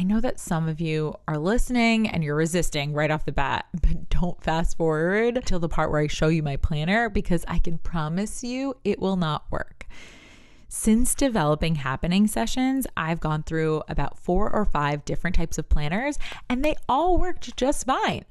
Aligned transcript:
I 0.00 0.02
know 0.02 0.22
that 0.22 0.40
some 0.40 0.66
of 0.66 0.80
you 0.80 1.14
are 1.28 1.36
listening 1.36 2.08
and 2.08 2.24
you're 2.24 2.34
resisting 2.34 2.94
right 2.94 3.10
off 3.10 3.26
the 3.26 3.32
bat, 3.32 3.66
but 3.82 4.08
don't 4.08 4.42
fast 4.42 4.78
forward 4.78 5.42
till 5.44 5.58
the 5.58 5.68
part 5.68 5.90
where 5.90 6.00
I 6.00 6.06
show 6.06 6.28
you 6.28 6.42
my 6.42 6.56
planner 6.56 7.10
because 7.10 7.44
I 7.46 7.58
can 7.58 7.76
promise 7.76 8.42
you 8.42 8.78
it 8.82 8.98
will 8.98 9.16
not 9.16 9.44
work. 9.50 9.86
Since 10.70 11.14
developing 11.14 11.76
Happyning 11.76 12.30
Sessions, 12.30 12.86
I've 12.96 13.20
gone 13.20 13.42
through 13.42 13.82
about 13.88 14.18
four 14.18 14.50
or 14.50 14.64
five 14.64 15.04
different 15.04 15.36
types 15.36 15.58
of 15.58 15.68
planners 15.68 16.18
and 16.48 16.64
they 16.64 16.76
all 16.88 17.18
worked 17.18 17.54
just 17.58 17.84
fine. 17.84 18.24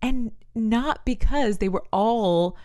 And 0.00 0.30
not 0.54 1.04
because 1.04 1.58
they 1.58 1.68
were 1.68 1.86
all 1.92 2.56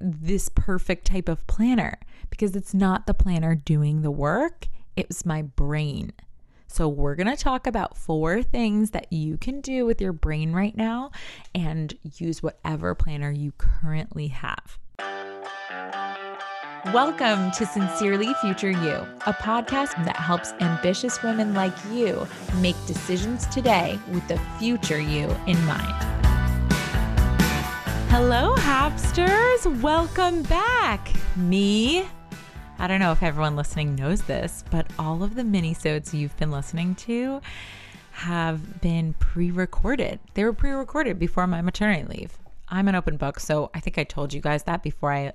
this 0.00 0.48
perfect 0.48 1.06
type 1.06 1.28
of 1.28 1.46
planner, 1.46 1.98
because 2.30 2.56
it's 2.56 2.72
not 2.72 3.06
the 3.06 3.12
planner 3.12 3.54
doing 3.54 4.00
the 4.00 4.10
work, 4.10 4.68
it 4.96 5.08
was 5.08 5.26
my 5.26 5.42
brain. 5.42 6.12
So, 6.66 6.88
we're 6.88 7.14
going 7.14 7.28
to 7.28 7.36
talk 7.36 7.66
about 7.66 7.96
four 7.96 8.42
things 8.42 8.90
that 8.90 9.12
you 9.12 9.36
can 9.36 9.60
do 9.60 9.86
with 9.86 10.00
your 10.00 10.12
brain 10.12 10.52
right 10.52 10.76
now 10.76 11.12
and 11.54 11.96
use 12.18 12.42
whatever 12.42 12.94
planner 12.96 13.30
you 13.30 13.52
currently 13.58 14.28
have. 14.28 14.78
Welcome 16.92 17.50
to 17.52 17.64
Sincerely 17.64 18.34
Future 18.40 18.70
You, 18.70 19.06
a 19.26 19.32
podcast 19.32 20.04
that 20.04 20.16
helps 20.16 20.52
ambitious 20.60 21.22
women 21.22 21.54
like 21.54 21.72
you 21.92 22.26
make 22.60 22.76
decisions 22.86 23.46
today 23.46 23.98
with 24.10 24.26
the 24.26 24.38
future 24.58 25.00
you 25.00 25.34
in 25.46 25.62
mind. 25.64 25.94
Hello, 28.10 28.54
Hapsters. 28.56 29.80
Welcome 29.80 30.42
back. 30.42 31.12
Me. 31.36 32.04
I 32.78 32.86
don't 32.86 33.00
know 33.00 33.12
if 33.12 33.22
everyone 33.22 33.56
listening 33.56 33.94
knows 33.94 34.22
this, 34.22 34.64
but 34.70 34.86
all 34.98 35.22
of 35.22 35.34
the 35.34 35.44
mini-sodes 35.44 36.12
you've 36.12 36.36
been 36.36 36.50
listening 36.50 36.94
to 36.96 37.40
have 38.10 38.80
been 38.80 39.14
pre-recorded. 39.14 40.20
They 40.34 40.44
were 40.44 40.52
pre-recorded 40.52 41.18
before 41.18 41.46
my 41.46 41.62
maternity 41.62 42.04
leave. 42.04 42.38
I'm 42.68 42.88
an 42.88 42.94
open 42.94 43.16
book, 43.16 43.40
so 43.40 43.70
I 43.74 43.80
think 43.80 43.98
I 43.98 44.04
told 44.04 44.32
you 44.32 44.40
guys 44.40 44.64
that 44.64 44.82
before 44.82 45.12
I 45.12 45.32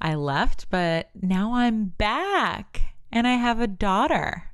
I 0.00 0.14
left, 0.14 0.68
but 0.68 1.10
now 1.20 1.54
I'm 1.54 1.86
back 1.86 2.82
and 3.10 3.26
I 3.26 3.34
have 3.34 3.60
a 3.60 3.66
daughter. 3.66 4.50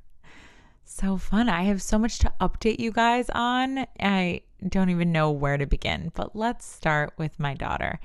So 0.85 1.17
fun. 1.17 1.49
I 1.49 1.63
have 1.63 1.81
so 1.81 1.97
much 1.99 2.19
to 2.19 2.33
update 2.39 2.79
you 2.79 2.91
guys 2.91 3.29
on. 3.31 3.85
I 3.99 4.41
don't 4.67 4.89
even 4.89 5.11
know 5.11 5.31
where 5.31 5.57
to 5.57 5.65
begin, 5.65 6.11
but 6.13 6.35
let's 6.35 6.65
start 6.65 7.13
with 7.17 7.39
my 7.39 7.53
daughter. 7.53 7.99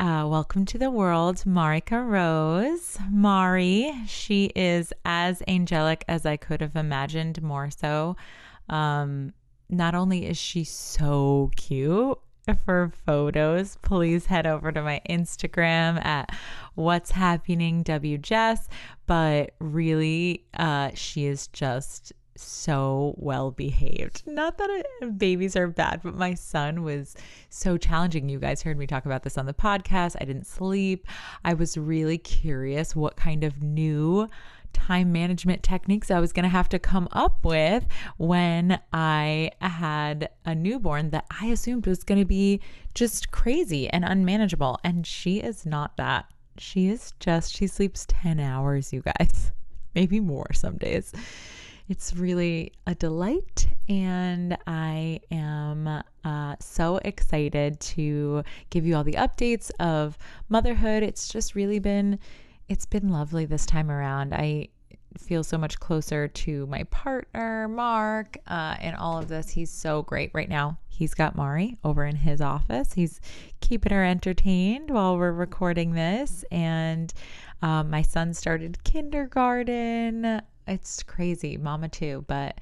Uh, 0.00 0.26
welcome 0.28 0.64
to 0.64 0.76
the 0.76 0.90
world, 0.90 1.36
Marika 1.46 2.04
Rose. 2.04 2.98
Mari, 3.08 3.92
she 4.08 4.46
is 4.56 4.92
as 5.04 5.40
angelic 5.46 6.04
as 6.08 6.26
I 6.26 6.36
could 6.36 6.60
have 6.60 6.74
imagined, 6.74 7.40
more 7.40 7.70
so. 7.70 8.16
Um, 8.68 9.32
not 9.68 9.94
only 9.94 10.26
is 10.26 10.36
she 10.36 10.64
so 10.64 11.52
cute 11.54 12.18
for 12.64 12.92
photos, 13.06 13.78
please 13.82 14.26
head 14.26 14.48
over 14.48 14.72
to 14.72 14.82
my 14.82 15.00
Instagram 15.08 16.04
at 16.04 16.34
what's 16.74 17.12
happyning 17.12 17.84
WJess. 17.84 18.66
But 19.06 19.52
really, 19.60 20.44
uh, 20.54 20.90
she 20.94 21.26
is 21.26 21.46
just 21.46 22.12
so 22.36 23.14
well 23.16 23.50
behaved. 23.50 24.22
Not 24.26 24.58
that 24.58 24.70
it, 24.70 25.18
babies 25.18 25.56
are 25.56 25.68
bad, 25.68 26.00
but 26.02 26.14
my 26.14 26.34
son 26.34 26.82
was 26.82 27.14
so 27.50 27.76
challenging. 27.76 28.28
You 28.28 28.38
guys 28.38 28.62
heard 28.62 28.78
me 28.78 28.86
talk 28.86 29.06
about 29.06 29.22
this 29.22 29.38
on 29.38 29.46
the 29.46 29.54
podcast. 29.54 30.16
I 30.20 30.24
didn't 30.24 30.46
sleep. 30.46 31.06
I 31.44 31.54
was 31.54 31.76
really 31.76 32.18
curious 32.18 32.96
what 32.96 33.16
kind 33.16 33.44
of 33.44 33.62
new 33.62 34.28
time 34.74 35.12
management 35.12 35.62
techniques 35.62 36.10
I 36.10 36.20
was 36.20 36.32
going 36.32 36.42
to 36.42 36.48
have 36.48 36.68
to 36.70 36.78
come 36.78 37.08
up 37.12 37.44
with 37.44 37.86
when 38.18 38.80
I 38.92 39.52
had 39.60 40.28
a 40.44 40.54
newborn 40.54 41.10
that 41.10 41.26
I 41.40 41.46
assumed 41.46 41.86
was 41.86 42.02
going 42.02 42.18
to 42.18 42.26
be 42.26 42.60
just 42.92 43.30
crazy 43.30 43.88
and 43.88 44.04
unmanageable. 44.04 44.78
And 44.84 45.06
she 45.06 45.38
is 45.38 45.64
not 45.64 45.96
that. 45.96 46.26
She 46.58 46.88
is 46.88 47.14
just, 47.20 47.54
she 47.54 47.66
sleeps 47.66 48.04
10 48.08 48.38
hours, 48.40 48.92
you 48.92 49.02
guys, 49.02 49.52
maybe 49.94 50.20
more 50.20 50.52
some 50.52 50.76
days. 50.76 51.12
It's 51.86 52.14
really 52.14 52.72
a 52.86 52.94
delight, 52.94 53.68
and 53.90 54.56
I 54.66 55.20
am 55.30 56.02
uh, 56.24 56.56
so 56.58 56.96
excited 57.04 57.78
to 57.80 58.42
give 58.70 58.86
you 58.86 58.96
all 58.96 59.04
the 59.04 59.12
updates 59.12 59.70
of 59.78 60.16
motherhood. 60.48 61.02
It's 61.02 61.28
just 61.28 61.54
really 61.54 61.78
been, 61.80 62.18
it's 62.70 62.86
been 62.86 63.10
lovely 63.10 63.44
this 63.44 63.66
time 63.66 63.90
around. 63.90 64.32
I 64.32 64.68
feel 65.18 65.44
so 65.44 65.58
much 65.58 65.78
closer 65.78 66.26
to 66.26 66.66
my 66.68 66.84
partner, 66.84 67.68
Mark, 67.68 68.38
uh, 68.46 68.76
and 68.80 68.96
all 68.96 69.18
of 69.18 69.28
this. 69.28 69.50
He's 69.50 69.70
so 69.70 70.02
great 70.04 70.30
right 70.32 70.48
now. 70.48 70.78
He's 70.88 71.12
got 71.12 71.36
Mari 71.36 71.76
over 71.84 72.06
in 72.06 72.16
his 72.16 72.40
office. 72.40 72.94
He's 72.94 73.20
keeping 73.60 73.92
her 73.92 74.04
entertained 74.04 74.88
while 74.88 75.18
we're 75.18 75.32
recording 75.32 75.92
this. 75.92 76.46
And 76.50 77.12
um, 77.60 77.90
my 77.90 78.00
son 78.00 78.32
started 78.32 78.82
kindergarten 78.84 80.40
it's 80.66 81.02
crazy, 81.02 81.56
mama 81.56 81.88
too, 81.88 82.24
but 82.26 82.58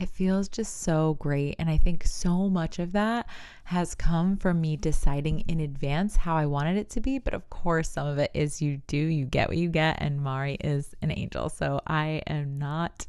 it 0.00 0.08
feels 0.08 0.48
just 0.48 0.80
so 0.80 1.14
great. 1.20 1.56
And 1.58 1.68
I 1.68 1.76
think 1.76 2.04
so 2.06 2.48
much 2.48 2.78
of 2.78 2.92
that 2.92 3.26
has 3.64 3.94
come 3.94 4.36
from 4.38 4.60
me 4.60 4.76
deciding 4.76 5.40
in 5.40 5.60
advance 5.60 6.16
how 6.16 6.36
I 6.36 6.46
wanted 6.46 6.78
it 6.78 6.88
to 6.90 7.00
be. 7.00 7.18
But 7.18 7.34
of 7.34 7.50
course, 7.50 7.90
some 7.90 8.06
of 8.06 8.18
it 8.18 8.30
is 8.32 8.62
you 8.62 8.80
do, 8.86 8.96
you 8.96 9.26
get 9.26 9.48
what 9.48 9.58
you 9.58 9.68
get. 9.68 9.98
And 10.00 10.22
Mari 10.22 10.54
is 10.54 10.94
an 11.02 11.10
angel. 11.10 11.50
So 11.50 11.80
I 11.86 12.22
am 12.26 12.58
not. 12.58 13.06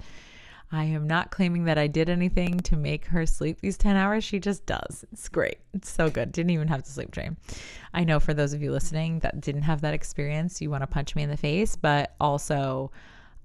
I 0.74 0.86
am 0.86 1.06
not 1.06 1.32
claiming 1.32 1.66
that 1.66 1.78
I 1.78 1.88
did 1.88 2.10
anything 2.10 2.58
to 2.62 2.78
make 2.78 3.06
her 3.06 3.26
sleep 3.26 3.60
these 3.60 3.78
10 3.78 3.98
hours. 3.98 4.24
She 4.24 4.40
just 4.40 4.66
does. 4.66 5.04
It's 5.12 5.28
great. 5.28 5.58
It's 5.74 5.90
so 5.90 6.10
good. 6.10 6.32
Didn't 6.32 6.52
even 6.52 6.70
have 6.70 6.84
to 6.84 6.92
sleep 6.92 7.12
train. 7.12 7.36
I 7.94 8.06
know 8.06 8.22
for 8.22 8.34
those 8.34 8.54
of 8.54 8.62
you 8.62 8.72
listening 8.72 9.20
that 9.20 9.42
didn't 9.42 9.64
have 9.64 9.82
that 9.82 9.94
experience, 9.94 10.62
you 10.62 10.70
want 10.70 10.84
to 10.84 10.88
punch 10.88 11.14
me 11.14 11.24
in 11.24 11.30
the 11.30 11.36
face, 11.36 11.76
but 11.76 12.16
also 12.22 12.92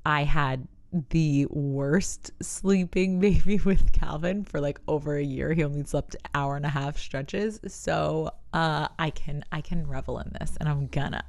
I 0.05 0.23
had 0.23 0.69
the 1.11 1.47
worst 1.51 2.31
sleeping 2.43 3.21
baby 3.21 3.61
with 3.65 3.93
Calvin 3.93 4.45
for 4.45 4.61
like 4.61 4.81
over 4.89 5.17
a 5.17 5.23
year. 5.23 5.53
He 5.53 5.65
only 5.65 5.85
slept 5.85 6.17
hour 6.35 6.57
and 6.57 6.67
a 6.67 6.71
half 6.71 6.99
stretches. 6.99 7.61
So 7.67 8.31
uh, 8.53 8.89
I 8.99 9.11
can 9.11 9.45
I 9.53 9.61
can 9.61 9.87
revel 9.87 10.19
in 10.19 10.33
this 10.41 10.57
and 10.59 10.69
I'm 10.69 10.87
gonna. 10.89 11.25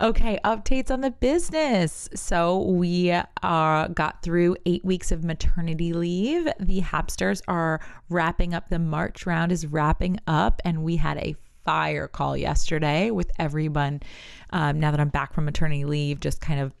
Okay, 0.00 0.38
updates 0.44 0.92
on 0.92 1.00
the 1.00 1.10
business. 1.10 2.08
So 2.14 2.60
we 2.60 3.10
uh, 3.10 3.88
got 3.88 4.22
through 4.22 4.56
eight 4.64 4.84
weeks 4.84 5.10
of 5.10 5.24
maternity 5.24 5.92
leave. 5.92 6.48
The 6.60 6.82
Hapsters 6.82 7.42
are 7.48 7.80
wrapping 8.08 8.54
up. 8.54 8.68
The 8.68 8.78
March 8.78 9.26
round 9.26 9.50
is 9.50 9.66
wrapping 9.66 10.20
up, 10.28 10.62
and 10.64 10.84
we 10.84 10.94
had 10.94 11.18
a 11.18 11.34
fire 11.64 12.06
call 12.06 12.36
yesterday 12.36 13.10
with 13.10 13.32
everyone. 13.40 14.00
Um, 14.50 14.78
now 14.78 14.92
that 14.92 15.00
I'm 15.00 15.08
back 15.08 15.34
from 15.34 15.46
maternity 15.46 15.84
leave, 15.84 16.20
just 16.20 16.40
kind 16.40 16.60
of 16.60 16.72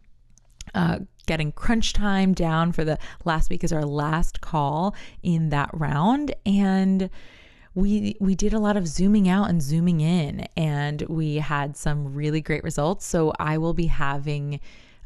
uh, 0.74 0.98
getting 1.26 1.52
crunch 1.52 1.92
time 1.92 2.32
down 2.32 2.72
for 2.72 2.84
the 2.84 2.98
last 3.24 3.50
week 3.50 3.62
is 3.62 3.72
our 3.72 3.84
last 3.84 4.40
call 4.40 4.94
in 5.22 5.50
that 5.50 5.70
round. 5.72 6.34
And 6.46 7.10
we 7.74 8.16
we 8.20 8.34
did 8.34 8.52
a 8.52 8.58
lot 8.58 8.76
of 8.76 8.88
zooming 8.88 9.28
out 9.28 9.48
and 9.48 9.62
zooming 9.62 10.00
in 10.00 10.46
and 10.56 11.02
we 11.02 11.36
had 11.36 11.76
some 11.76 12.12
really 12.14 12.40
great 12.40 12.64
results. 12.64 13.06
So 13.06 13.32
i 13.38 13.58
will 13.58 13.74
be 13.74 13.86
having 13.86 14.60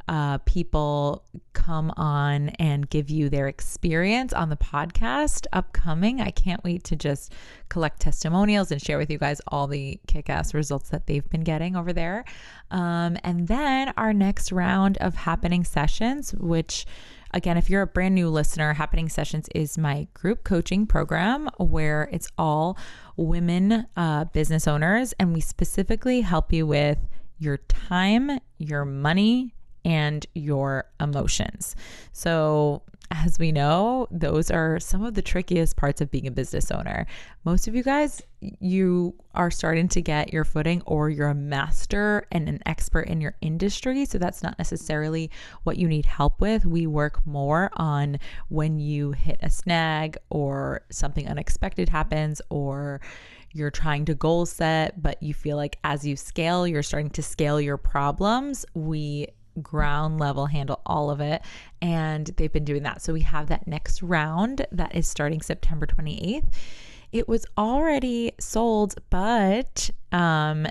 uh, 0.08 0.38
people 0.38 1.24
come 1.52 1.92
on 1.96 2.50
and 2.50 2.88
give 2.88 3.10
you 3.10 3.28
their 3.28 3.48
experience 3.48 4.32
on 4.32 4.48
the 4.48 4.56
podcast 4.56 5.46
upcoming. 5.52 6.20
I 6.20 6.30
can't 6.30 6.62
wait 6.64 6.84
to 6.84 6.96
just 6.96 7.32
collect 7.68 8.00
testimonials 8.00 8.70
and 8.72 8.82
share 8.82 8.98
with 8.98 9.10
you 9.10 9.18
guys 9.18 9.40
all 9.48 9.66
the 9.66 10.00
kick 10.06 10.28
ass 10.28 10.54
results 10.54 10.90
that 10.90 11.06
they've 11.06 11.28
been 11.28 11.44
getting 11.44 11.76
over 11.76 11.92
there. 11.92 12.24
Um, 12.70 13.16
and 13.22 13.48
then 13.48 13.92
our 13.96 14.12
next 14.12 14.52
round 14.52 14.98
of 14.98 15.14
Happyning 15.14 15.66
Sessions, 15.66 16.32
which 16.32 16.86
Again, 17.34 17.56
if 17.56 17.70
you're 17.70 17.82
a 17.82 17.86
brand 17.86 18.14
new 18.14 18.28
listener, 18.28 18.74
Happyning 18.74 19.10
Sessions 19.10 19.48
is 19.54 19.78
my 19.78 20.06
group 20.12 20.44
coaching 20.44 20.86
program 20.86 21.48
where 21.56 22.08
it's 22.12 22.28
all 22.36 22.76
women 23.16 23.86
uh, 23.96 24.24
business 24.26 24.68
owners, 24.68 25.14
and 25.18 25.32
we 25.32 25.40
specifically 25.40 26.20
help 26.20 26.52
you 26.52 26.66
with 26.66 26.98
your 27.38 27.56
time, 27.56 28.38
your 28.58 28.84
money, 28.84 29.54
and 29.84 30.26
your 30.34 30.86
emotions. 31.00 31.74
So, 32.12 32.82
as 33.14 33.38
we 33.38 33.52
know, 33.52 34.06
those 34.10 34.50
are 34.50 34.80
some 34.80 35.04
of 35.04 35.12
the 35.12 35.20
trickiest 35.20 35.76
parts 35.76 36.00
of 36.00 36.10
being 36.10 36.26
a 36.26 36.30
business 36.30 36.70
owner. 36.70 37.06
Most 37.44 37.68
of 37.68 37.74
you 37.74 37.82
guys, 37.82 38.22
you 38.40 39.14
are 39.34 39.50
starting 39.50 39.86
to 39.88 40.00
get 40.00 40.32
your 40.32 40.44
footing 40.44 40.82
or 40.86 41.10
you're 41.10 41.28
a 41.28 41.34
master 41.34 42.26
and 42.32 42.48
an 42.48 42.60
expert 42.64 43.02
in 43.02 43.20
your 43.20 43.36
industry. 43.42 44.06
So 44.06 44.16
that's 44.16 44.42
not 44.42 44.58
necessarily 44.58 45.30
what 45.64 45.76
you 45.76 45.88
need 45.88 46.06
help 46.06 46.40
with. 46.40 46.64
We 46.64 46.86
work 46.86 47.26
more 47.26 47.70
on 47.74 48.18
when 48.48 48.78
you 48.78 49.12
hit 49.12 49.38
a 49.42 49.50
snag 49.50 50.16
or 50.30 50.82
something 50.90 51.28
unexpected 51.28 51.90
happens 51.90 52.40
or 52.48 53.02
you're 53.52 53.70
trying 53.70 54.06
to 54.06 54.14
goal 54.14 54.46
set, 54.46 55.02
but 55.02 55.22
you 55.22 55.34
feel 55.34 55.58
like 55.58 55.78
as 55.84 56.06
you 56.06 56.16
scale, 56.16 56.66
you're 56.66 56.82
starting 56.82 57.10
to 57.10 57.22
scale 57.22 57.60
your 57.60 57.76
problems. 57.76 58.64
We 58.74 59.28
ground 59.60 60.18
level 60.18 60.46
handle 60.46 60.80
all 60.86 61.10
of 61.10 61.20
it. 61.20 61.42
And 61.80 62.26
they've 62.36 62.52
been 62.52 62.64
doing 62.64 62.82
that. 62.84 63.02
So 63.02 63.12
we 63.12 63.22
have 63.22 63.48
that 63.48 63.66
next 63.66 64.02
round 64.02 64.66
that 64.72 64.94
is 64.94 65.06
starting 65.08 65.40
September 65.40 65.86
28th. 65.86 66.46
It 67.12 67.28
was 67.28 67.44
already 67.58 68.32
sold, 68.40 68.94
but 69.10 69.90
um, 70.12 70.66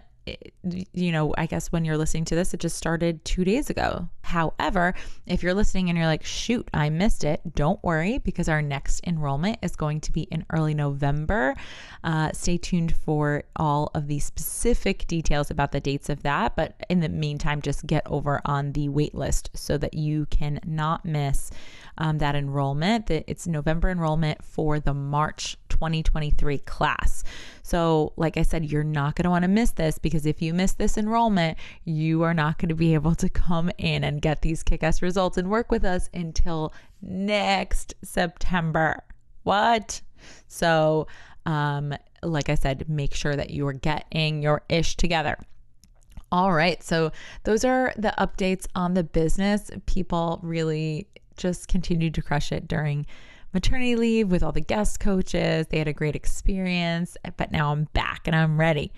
you 0.63 1.11
know, 1.11 1.33
I 1.37 1.45
guess 1.45 1.71
when 1.71 1.85
you're 1.85 1.97
listening 1.97 2.25
to 2.25 2.35
this, 2.35 2.53
it 2.53 2.59
just 2.59 2.77
started 2.77 3.23
two 3.25 3.43
days 3.43 3.69
ago. 3.69 4.07
However, 4.31 4.93
if 5.27 5.43
you're 5.43 5.53
listening 5.53 5.89
and 5.89 5.97
you're 5.97 6.07
like, 6.07 6.23
shoot, 6.23 6.69
I 6.73 6.89
missed 6.89 7.25
it, 7.25 7.41
don't 7.53 7.83
worry 7.83 8.17
because 8.17 8.47
our 8.47 8.61
next 8.61 9.05
enrollment 9.05 9.59
is 9.61 9.75
going 9.75 9.99
to 10.01 10.11
be 10.13 10.21
in 10.21 10.45
early 10.49 10.73
November. 10.73 11.53
Uh, 12.01 12.31
stay 12.31 12.57
tuned 12.57 12.95
for 12.95 13.43
all 13.57 13.91
of 13.93 14.07
the 14.07 14.19
specific 14.19 15.05
details 15.07 15.51
about 15.51 15.73
the 15.73 15.81
dates 15.81 16.09
of 16.09 16.23
that. 16.23 16.55
But 16.55 16.77
in 16.89 17.01
the 17.01 17.09
meantime, 17.09 17.61
just 17.61 17.85
get 17.85 18.03
over 18.05 18.39
on 18.45 18.71
the 18.71 18.87
wait 18.87 19.13
list 19.13 19.49
so 19.53 19.77
that 19.77 19.95
you 19.95 20.27
can 20.27 20.61
not 20.65 21.03
miss 21.03 21.51
um, 21.97 22.19
that 22.19 22.35
enrollment. 22.35 23.11
It's 23.11 23.47
November 23.47 23.89
enrollment 23.89 24.45
for 24.45 24.79
the 24.79 24.93
March 24.93 25.57
2023 25.69 26.59
class. 26.59 27.23
So, 27.63 28.13
like 28.17 28.37
I 28.37 28.43
said, 28.43 28.65
you're 28.65 28.83
not 28.83 29.15
going 29.15 29.23
to 29.23 29.29
want 29.29 29.43
to 29.43 29.47
miss 29.47 29.71
this 29.71 29.97
because 29.97 30.25
if 30.25 30.41
you 30.41 30.53
miss 30.53 30.73
this 30.73 30.97
enrollment, 30.97 31.57
you 31.85 32.23
are 32.23 32.33
not 32.33 32.57
going 32.57 32.69
to 32.69 32.75
be 32.75 32.93
able 32.93 33.15
to 33.15 33.29
come 33.29 33.71
in 33.77 34.03
and 34.03 34.20
get 34.21 34.41
these 34.41 34.63
kick 34.63 34.83
ass 34.83 35.01
results 35.01 35.37
and 35.37 35.49
work 35.49 35.71
with 35.71 35.83
us 35.83 36.09
until 36.13 36.73
next 37.01 37.93
September. 38.03 39.03
What? 39.43 40.01
So, 40.47 41.07
um, 41.45 41.93
like 42.23 42.49
I 42.49 42.55
said, 42.55 42.87
make 42.87 43.13
sure 43.13 43.35
that 43.35 43.49
you 43.49 43.67
are 43.67 43.73
getting 43.73 44.43
your 44.43 44.61
ish 44.69 44.95
together. 44.95 45.37
All 46.31 46.53
right. 46.53 46.81
So, 46.83 47.11
those 47.43 47.65
are 47.65 47.93
the 47.97 48.13
updates 48.17 48.67
on 48.75 48.93
the 48.93 49.03
business. 49.03 49.71
People 49.85 50.39
really 50.43 51.07
just 51.35 51.67
continued 51.67 52.13
to 52.13 52.21
crush 52.21 52.51
it 52.51 52.67
during 52.67 53.05
maternity 53.53 53.95
leave 53.95 54.31
with 54.31 54.43
all 54.43 54.51
the 54.51 54.61
guest 54.61 54.99
coaches. 54.99 55.67
They 55.67 55.79
had 55.79 55.87
a 55.87 55.93
great 55.93 56.15
experience, 56.15 57.17
but 57.35 57.51
now 57.51 57.71
I'm 57.71 57.85
back 57.93 58.21
and 58.25 58.35
I'm 58.35 58.59
ready 58.59 58.93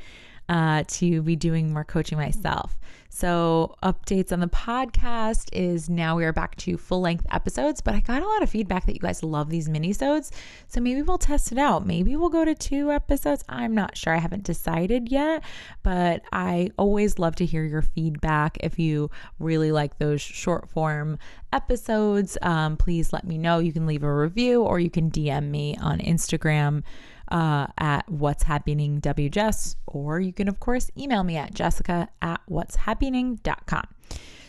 uh, 0.50 0.84
to 0.88 1.22
be 1.22 1.36
doing 1.36 1.72
more 1.72 1.84
coaching 1.84 2.18
myself. 2.18 2.78
So, 3.16 3.76
updates 3.84 4.32
on 4.32 4.40
the 4.40 4.48
podcast 4.48 5.50
is 5.54 5.88
now 5.88 6.16
we 6.16 6.26
are 6.26 6.34
back 6.34 6.56
to 6.58 6.80
full 6.80 7.00
length 7.00 7.28
episodes, 7.32 7.80
but 7.80 7.94
I 7.94 8.00
got 8.00 8.24
a 8.24 8.28
lot 8.28 8.42
of 8.42 8.50
feedback 8.50 8.88
that 8.88 8.96
you 8.96 9.00
guys 9.00 9.22
love 9.22 9.52
these 9.52 9.70
mini-sodes. 9.70 10.32
So, 10.68 10.82
maybe 10.82 11.04
we'll 11.04 11.20
test 11.20 11.52
it 11.52 11.60
out. 11.60 11.86
Maybe 11.86 12.16
we'll 12.16 12.30
go 12.30 12.44
to 12.44 12.56
two 12.56 12.92
episodes. 12.92 13.44
I'm 13.48 13.76
not 13.76 13.96
sure. 13.96 14.16
I 14.16 14.18
haven't 14.18 14.46
decided 14.46 15.12
yet, 15.12 15.44
but 15.84 16.24
I 16.32 16.72
always 16.76 17.20
love 17.20 17.36
to 17.36 17.46
hear 17.46 17.64
your 17.64 17.84
feedback. 17.84 18.58
If 18.62 18.80
you 18.80 19.12
really 19.38 19.72
like 19.72 20.00
those 20.00 20.20
short 20.20 20.68
form 20.72 21.20
episodes, 21.54 22.36
um, 22.42 22.78
please 22.78 23.14
let 23.14 23.26
me 23.28 23.38
know. 23.38 23.60
You 23.60 23.74
can 23.74 23.86
leave 23.86 24.04
a 24.04 24.14
review 24.14 24.64
or 24.64 24.80
you 24.80 24.90
can 24.90 25.12
DM 25.12 25.52
me 25.52 25.78
on 25.80 26.00
Instagram 26.00 26.82
uh, 27.30 27.68
at 27.78 28.10
what's 28.10 28.44
happyning 28.44 29.02
WJess, 29.02 29.76
or 29.88 30.20
you 30.20 30.34
can, 30.34 30.48
of 30.48 30.60
course, 30.60 30.92
email 30.98 31.24
me 31.24 31.38
at 31.38 31.54
jessica 31.54 32.10
at 32.22 32.42
whatshappyning.com. 32.50 33.88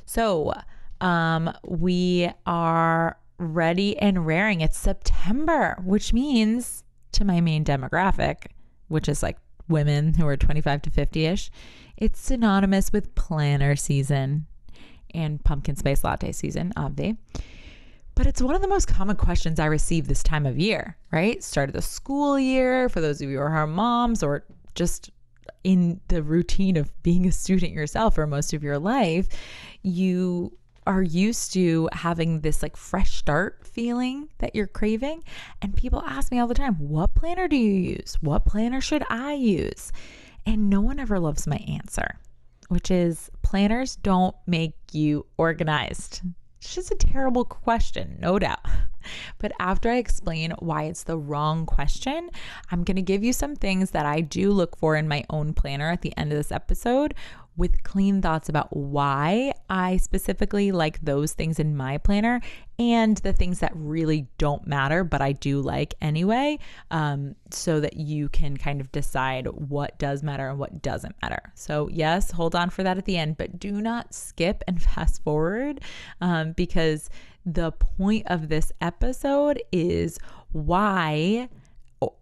So 0.06 0.53
um, 1.00 1.53
we 1.67 2.31
are 2.47 3.17
ready 3.38 3.97
and 3.99 4.26
raring. 4.26 4.61
It's 4.61 4.79
September, 4.79 5.76
which 5.85 6.12
means 6.12 6.85
to 7.12 7.25
my 7.25 7.41
main 7.41 7.65
demographic, 7.65 8.47
which 8.88 9.09
is 9.09 9.23
like 9.23 9.38
women 9.69 10.15
who 10.15 10.26
are 10.26 10.37
25 10.37 10.82
to 10.82 10.91
50 10.91 11.26
ish, 11.26 11.50
it's 11.97 12.21
synonymous 12.21 12.93
with 12.93 13.15
planner 13.15 13.76
season 13.76 14.47
and 15.15 15.43
pumpkin 15.44 15.76
spice 15.76 16.05
latte 16.05 16.32
season, 16.32 16.73
obviously. 16.76 17.17
But 18.14 18.26
it's 18.26 18.40
one 18.40 18.55
of 18.55 18.62
the 18.62 18.69
most 18.69 18.87
common 18.87 19.16
questions 19.16 19.58
I 19.58 19.66
receive 19.66 20.06
this 20.06 20.22
time 20.22 20.46
of 20.46 20.58
year, 20.58 20.96
right? 21.11 21.43
Start 21.43 21.69
of 21.69 21.75
the 21.75 21.82
school 21.82 22.38
year, 22.38 22.88
for 22.88 23.00
those 23.00 23.20
of 23.20 23.28
you 23.28 23.38
who 23.38 23.43
are 23.43 23.66
moms 23.66 24.22
or 24.22 24.44
just 24.75 25.11
in 25.64 26.00
the 26.08 26.22
routine 26.22 26.76
of 26.76 26.93
being 27.02 27.26
a 27.26 27.32
student 27.32 27.72
yourself 27.72 28.14
for 28.14 28.26
most 28.26 28.52
of 28.52 28.62
your 28.62 28.78
life, 28.78 29.26
you 29.82 30.56
are 30.87 31.02
used 31.02 31.52
to 31.55 31.88
having 31.93 32.40
this 32.40 32.62
like 32.62 32.76
fresh 32.76 33.16
start 33.16 33.66
feeling 33.66 34.28
that 34.38 34.55
you're 34.55 34.66
craving. 34.66 35.25
And 35.62 35.75
people 35.75 36.02
ask 36.06 36.31
me 36.31 36.38
all 36.38 36.46
the 36.46 36.55
time, 36.55 36.75
what 36.75 37.14
planner 37.14 37.49
do 37.49 37.56
you 37.56 37.96
use? 37.96 38.19
What 38.20 38.44
planner 38.44 38.81
should 38.81 39.02
I 39.08 39.32
use? 39.32 39.90
And 40.46 40.69
no 40.69 40.82
one 40.82 41.00
ever 41.00 41.19
loves 41.19 41.46
my 41.46 41.56
answer, 41.56 42.19
which 42.69 42.90
is 42.90 43.31
planners 43.43 43.96
don't 43.96 44.37
make 44.46 44.75
you 44.93 45.26
organized. 45.38 46.20
It's 46.64 46.75
just 46.75 46.90
a 46.90 46.94
terrible 46.94 47.44
question, 47.44 48.16
no 48.20 48.38
doubt. 48.38 48.64
But 49.37 49.52
after 49.61 49.90
I 49.90 49.96
explain 49.96 50.52
why 50.61 50.84
it's 50.84 51.02
the 51.02 51.19
wrong 51.19 51.66
question, 51.66 52.31
I'm 52.70 52.84
going 52.84 52.96
to 52.96 53.02
give 53.02 53.22
you 53.22 53.34
some 53.34 53.55
things 53.55 53.90
that 53.90 54.06
I 54.06 54.22
do 54.22 54.50
look 54.50 54.78
for 54.78 54.96
in 54.96 55.08
my 55.08 55.25
own 55.28 55.52
planner 55.52 55.90
at 55.90 56.00
the 56.00 56.16
end 56.16 56.32
of 56.32 56.38
this 56.38 56.50
episode 56.50 57.12
with 57.56 57.82
clean 57.84 58.20
thoughts 58.20 58.48
about 58.48 58.76
why 58.76 59.52
I 59.70 59.96
specifically 59.98 60.72
like 60.72 61.00
those 61.00 61.32
things 61.32 61.58
in 61.58 61.76
my 61.76 61.98
planner 61.98 62.40
and 62.78 63.16
the 63.18 63.32
things 63.32 63.60
that 63.60 63.72
really 63.74 64.26
don't 64.38 64.66
matter, 64.66 65.04
but 65.04 65.22
I 65.22 65.32
do 65.32 65.60
like 65.60 65.94
anyway, 66.00 66.58
um, 66.90 67.36
so 67.50 67.78
that 67.80 67.96
you 67.96 68.28
can 68.28 68.56
kind 68.56 68.80
of 68.80 68.90
decide 68.90 69.46
what 69.46 69.98
does 69.98 70.22
matter 70.22 70.48
and 70.48 70.58
what 70.58 70.82
doesn't 70.82 71.14
matter. 71.22 71.52
So, 71.54 71.88
yes, 71.88 72.32
hold 72.32 72.56
on 72.56 72.70
for 72.70 72.82
that 72.82 72.98
at 72.98 73.04
the 73.04 73.16
end, 73.16 73.36
but 73.36 73.60
do 73.60 73.72
not 73.80 74.12
skip 74.12 74.64
and 74.66 74.82
fast 74.94 75.22
forward 75.22 75.80
um, 76.20 76.52
because 76.52 77.08
the 77.46 77.72
point 77.72 78.26
of 78.26 78.48
this 78.48 78.72
episode 78.80 79.62
is 79.70 80.18
why 80.52 81.48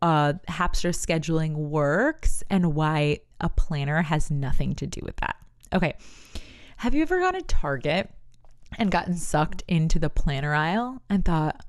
uh, 0.00 0.34
Hapster 0.48 0.90
scheduling 0.90 1.54
works 1.54 2.42
and 2.50 2.74
why 2.74 3.20
a 3.42 3.48
planner 3.48 4.02
has 4.02 4.30
nothing 4.30 4.74
to 4.76 4.86
do 4.86 5.00
with 5.04 5.16
that. 5.16 5.36
Okay. 5.72 5.94
Have 6.78 6.94
you 6.94 7.02
ever 7.02 7.20
gone 7.20 7.34
to 7.34 7.42
Target 7.42 8.10
and 8.78 8.90
gotten 8.90 9.14
sucked 9.14 9.62
into 9.68 9.98
the 9.98 10.10
planner 10.10 10.54
aisle 10.54 11.02
and 11.08 11.24
thought, 11.24 11.64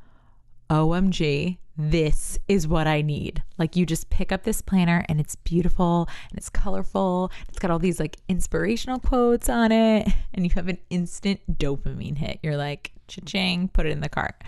OMG, 0.70 1.58
this 1.76 2.38
is 2.48 2.68
what 2.68 2.88
I 2.88 3.02
need. 3.02 3.42
Like 3.58 3.76
you 3.76 3.86
just 3.86 4.10
pick 4.10 4.32
up 4.32 4.44
this 4.44 4.62
planner 4.62 5.04
and 5.10 5.20
it's 5.20 5.36
beautiful 5.36 6.08
and 6.30 6.38
it's 6.38 6.50
colorful. 6.50 7.32
It's 7.50 7.60
got 7.60 7.72
all 7.72 7.80
these 7.80 8.00
like 8.00 8.18
inspirational 8.30 9.00
quotes 9.00 9.50
on 9.50 9.72
it 9.72 10.08
and 10.34 10.46
you 10.46 10.52
have 10.56 10.68
an 10.68 10.78
instant 10.90 11.40
dopamine 11.58 12.18
hit. 12.18 12.40
You're 12.44 12.58
like, 12.58 12.92
cha-ching, 13.08 13.70
put 13.70 13.86
it 13.86 13.92
in 13.92 14.02
the 14.02 14.10
cart. 14.10 14.44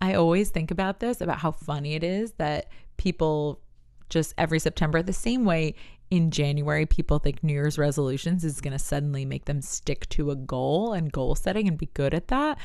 I 0.00 0.14
always 0.14 0.50
think 0.50 0.70
about 0.70 1.00
this 1.00 1.20
about 1.20 1.38
how 1.38 1.52
funny 1.52 1.94
it 1.94 2.04
is 2.04 2.32
that 2.32 2.68
people 2.96 3.60
just 4.08 4.34
every 4.38 4.58
September 4.58 5.02
the 5.02 5.12
same 5.12 5.44
way 5.44 5.74
in 6.10 6.30
January 6.30 6.86
people 6.86 7.18
think 7.18 7.42
New 7.42 7.52
Year's 7.52 7.78
resolutions 7.78 8.44
is 8.44 8.60
going 8.60 8.72
to 8.72 8.78
suddenly 8.78 9.24
make 9.24 9.46
them 9.46 9.60
stick 9.60 10.08
to 10.10 10.30
a 10.30 10.36
goal 10.36 10.92
and 10.92 11.12
goal 11.12 11.34
setting 11.34 11.68
and 11.68 11.76
be 11.76 11.90
good 11.94 12.14
at 12.14 12.28
that. 12.28 12.58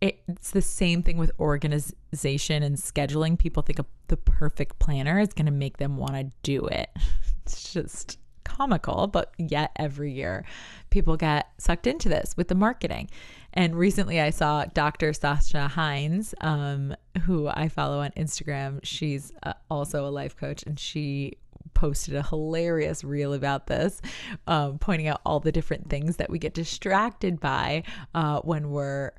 It's 0.00 0.52
the 0.52 0.62
same 0.62 1.02
thing 1.02 1.18
with 1.18 1.32
organization 1.40 2.62
and 2.62 2.76
scheduling. 2.76 3.36
People 3.36 3.62
think 3.64 3.80
the 4.06 4.16
perfect 4.16 4.78
planner 4.78 5.18
is 5.18 5.32
going 5.32 5.46
to 5.46 5.52
make 5.52 5.78
them 5.78 5.96
want 5.96 6.14
to 6.14 6.30
do 6.42 6.66
it. 6.66 6.90
It's 7.44 7.72
just 7.72 8.18
comical, 8.44 9.06
but 9.06 9.32
yet 9.38 9.70
every 9.76 10.12
year 10.12 10.44
people 10.90 11.16
get 11.16 11.48
sucked 11.58 11.86
into 11.86 12.08
this 12.08 12.36
with 12.36 12.48
the 12.48 12.54
marketing. 12.54 13.08
And 13.54 13.74
recently 13.76 14.20
I 14.20 14.30
saw 14.30 14.64
Dr. 14.66 15.12
Sasha 15.12 15.68
Heinz, 15.68 16.34
um, 16.40 16.94
who 17.22 17.48
I 17.48 17.68
follow 17.68 18.00
on 18.00 18.10
Instagram. 18.16 18.80
She's 18.82 19.32
uh, 19.42 19.54
also 19.70 20.06
a 20.06 20.10
life 20.10 20.36
coach 20.36 20.62
and 20.64 20.78
she 20.78 21.38
posted 21.78 22.16
a 22.16 22.24
hilarious 22.24 23.04
reel 23.04 23.32
about 23.32 23.68
this, 23.68 24.02
um, 24.48 24.78
pointing 24.78 25.06
out 25.06 25.20
all 25.24 25.38
the 25.38 25.52
different 25.52 25.88
things 25.88 26.16
that 26.16 26.28
we 26.28 26.36
get 26.36 26.52
distracted 26.52 27.38
by 27.38 27.84
uh, 28.16 28.40
when 28.40 28.70
we're 28.70 29.12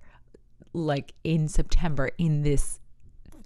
like 0.74 1.14
in 1.24 1.48
September 1.48 2.12
in 2.18 2.42
this 2.42 2.82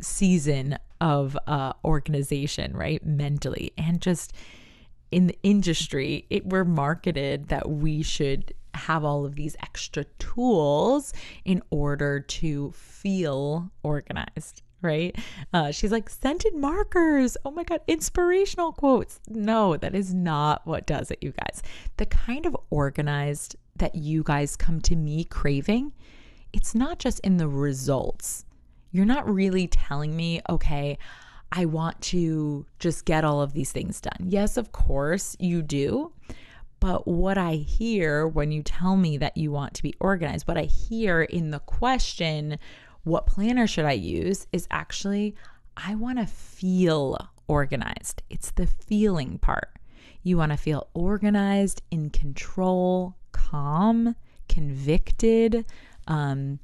season 0.02 0.80
of 1.00 1.38
uh, 1.46 1.74
organization, 1.86 2.76
right? 2.76 3.06
Mentally 3.06 3.72
and 3.78 4.02
just 4.02 4.34
in 5.12 5.28
the 5.28 5.38
industry, 5.44 6.26
it 6.32 6.48
we're 6.48 6.66
marketed 6.66 7.50
that 7.50 7.70
we 7.70 8.02
should 8.02 8.52
have 8.74 9.06
all 9.06 9.26
of 9.26 9.36
these 9.36 9.56
extra 9.62 10.06
tools 10.18 11.14
in 11.46 11.62
order 11.70 12.20
to 12.20 12.72
feel 12.72 13.70
organized 13.84 14.64
right? 14.84 15.16
Uh, 15.54 15.72
she's 15.72 15.92
like, 15.92 16.10
scented 16.10 16.56
markers. 16.56 17.38
Oh 17.46 17.52
my 17.52 17.64
God, 17.64 17.82
inspirational 17.88 18.74
quotes. 18.74 19.20
No, 19.28 19.78
that 19.78 19.96
is 19.96 20.14
not 20.14 20.66
what 20.68 20.86
does 20.86 21.10
it, 21.10 21.20
you 21.22 21.32
guys. 21.32 21.64
The 21.98 22.06
kind 22.06 22.46
of 22.46 22.56
organized 22.70 23.56
that 23.78 23.96
you 23.96 24.24
guys 24.24 24.56
come 24.56 24.82
to 24.82 24.96
me 24.96 25.24
craving, 25.24 25.94
it's 26.52 26.76
not 26.76 27.00
just 27.00 27.20
in 27.22 27.38
the 27.38 27.48
results. 27.48 28.46
You're 28.92 29.06
not 29.06 29.28
really 29.28 29.68
telling 29.68 30.16
me, 30.16 30.42
okay, 30.50 31.00
I 31.52 31.66
want 31.66 32.02
to 32.02 32.66
just 32.80 33.06
get 33.06 33.24
all 33.24 33.42
of 33.42 33.54
these 33.54 33.72
things 33.72 34.02
done. 34.02 34.18
Yes, 34.28 34.58
of 34.58 34.72
course 34.72 35.36
you 35.40 35.62
do. 35.62 36.12
But 36.80 37.08
what 37.08 37.38
I 37.38 37.54
hear 37.54 38.28
when 38.28 38.52
you 38.52 38.62
tell 38.62 38.98
me 38.98 39.18
that 39.18 39.38
you 39.38 39.52
want 39.52 39.74
to 39.76 39.84
be 39.84 39.94
organized, 40.02 40.48
what 40.48 40.58
I 40.58 40.64
hear 40.64 41.22
in 41.22 41.52
the 41.52 41.60
question, 41.60 42.60
what 43.04 43.28
planner 43.28 43.68
should 43.68 43.86
I 43.86 43.94
use, 43.94 44.48
is 44.52 44.68
actually, 44.72 45.36
I 45.76 45.96
want 45.96 46.20
to 46.20 46.26
feel 46.26 47.18
organized. 47.48 48.22
It's 48.30 48.52
the 48.52 48.68
feeling 48.68 49.38
part. 49.38 49.70
You 50.24 50.38
want 50.38 50.52
to 50.52 50.58
feel 50.58 50.88
organized, 50.94 51.82
in 51.92 52.10
control, 52.10 53.16
calm, 53.34 54.16
convicted, 54.48 55.66
um, 56.08 56.60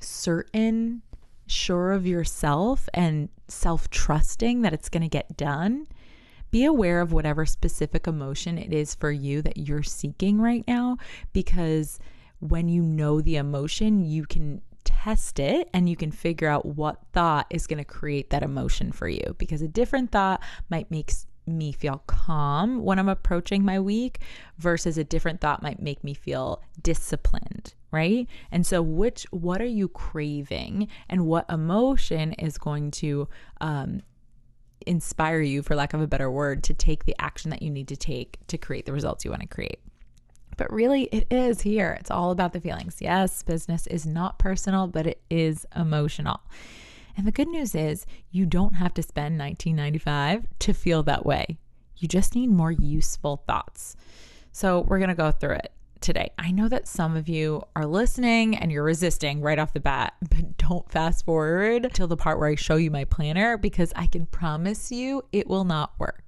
certain, 0.00 1.02
sure 1.46 1.92
of 1.92 2.06
yourself, 2.06 2.88
and 2.94 3.28
self 3.48 3.90
trusting 3.90 4.62
that 4.62 4.72
it's 4.72 4.88
going 4.88 5.02
to 5.02 5.08
get 5.08 5.36
done. 5.36 5.86
Be 6.50 6.64
aware 6.64 7.00
of 7.00 7.12
whatever 7.12 7.44
specific 7.44 8.06
emotion 8.06 8.58
it 8.58 8.72
is 8.72 8.94
for 8.94 9.10
you 9.10 9.42
that 9.42 9.56
you're 9.58 9.82
seeking 9.82 10.40
right 10.40 10.64
now, 10.66 10.96
because 11.32 11.98
when 12.40 12.68
you 12.68 12.82
know 12.82 13.20
the 13.20 13.36
emotion, 13.36 14.04
you 14.04 14.24
can 14.24 14.62
test 15.02 15.38
it 15.38 15.68
and 15.72 15.88
you 15.88 15.96
can 15.96 16.12
figure 16.12 16.48
out 16.48 16.64
what 16.64 17.00
thought 17.12 17.46
is 17.50 17.66
going 17.66 17.78
to 17.78 17.84
create 17.84 18.30
that 18.30 18.42
emotion 18.42 18.92
for 18.92 19.08
you 19.08 19.34
because 19.38 19.60
a 19.62 19.68
different 19.68 20.12
thought 20.12 20.40
might 20.70 20.90
make 20.90 21.10
me 21.44 21.72
feel 21.72 22.02
calm 22.06 22.82
when 22.84 23.00
I'm 23.00 23.08
approaching 23.08 23.64
my 23.64 23.80
week 23.80 24.20
versus 24.58 24.96
a 24.96 25.04
different 25.04 25.40
thought 25.40 25.62
might 25.62 25.82
make 25.82 26.04
me 26.04 26.14
feel 26.14 26.62
disciplined, 26.80 27.74
right? 27.90 28.28
And 28.52 28.64
so, 28.64 28.80
which, 28.80 29.26
what 29.32 29.60
are 29.60 29.64
you 29.64 29.88
craving 29.88 30.86
and 31.08 31.26
what 31.26 31.50
emotion 31.50 32.32
is 32.34 32.56
going 32.56 32.92
to, 32.92 33.28
um, 33.60 34.02
inspire 34.86 35.40
you, 35.40 35.62
for 35.62 35.74
lack 35.74 35.94
of 35.94 36.00
a 36.00 36.06
better 36.06 36.30
word, 36.30 36.62
to 36.64 36.74
take 36.74 37.04
the 37.04 37.16
action 37.18 37.50
that 37.50 37.62
you 37.62 37.70
need 37.70 37.88
to 37.88 37.96
take 37.96 38.38
to 38.46 38.58
create 38.58 38.86
the 38.86 38.92
results 38.92 39.24
you 39.24 39.30
want 39.30 39.42
to 39.42 39.48
create. 39.48 39.80
But 40.62 40.72
really, 40.72 41.08
it 41.10 41.26
is 41.28 41.62
here. 41.62 41.96
It's 41.98 42.12
all 42.12 42.30
about 42.30 42.52
the 42.52 42.60
feelings. 42.60 42.98
Yes, 43.00 43.42
business 43.42 43.88
is 43.88 44.06
not 44.06 44.38
personal, 44.38 44.86
but 44.86 45.08
it 45.08 45.20
is 45.28 45.66
emotional. 45.74 46.40
And 47.16 47.26
the 47.26 47.32
good 47.32 47.48
news 47.48 47.74
is 47.74 48.06
you 48.30 48.46
don't 48.46 48.74
have 48.74 48.94
to 48.94 49.02
spend 49.02 49.40
1995 49.40 50.46
to 50.60 50.72
feel 50.72 51.02
that 51.02 51.26
way. 51.26 51.58
You 51.96 52.06
just 52.06 52.36
need 52.36 52.48
more 52.48 52.70
useful 52.70 53.42
thoughts. 53.48 53.96
So, 54.52 54.82
we're 54.82 55.00
going 55.00 55.08
to 55.08 55.16
go 55.16 55.32
through 55.32 55.56
it 55.56 55.72
today. 56.00 56.30
I 56.38 56.52
know 56.52 56.68
that 56.68 56.86
some 56.86 57.16
of 57.16 57.28
you 57.28 57.64
are 57.74 57.84
listening 57.84 58.56
and 58.56 58.70
you're 58.70 58.84
resisting 58.84 59.40
right 59.40 59.58
off 59.58 59.72
the 59.72 59.80
bat, 59.80 60.14
but 60.30 60.58
don't 60.58 60.88
fast 60.92 61.24
forward 61.24 61.90
till 61.92 62.06
the 62.06 62.16
part 62.16 62.38
where 62.38 62.50
I 62.50 62.54
show 62.54 62.76
you 62.76 62.92
my 62.92 63.04
planner 63.04 63.56
because 63.56 63.92
I 63.96 64.06
can 64.06 64.26
promise 64.26 64.92
you 64.92 65.24
it 65.32 65.48
will 65.48 65.64
not 65.64 65.98
work. 65.98 66.21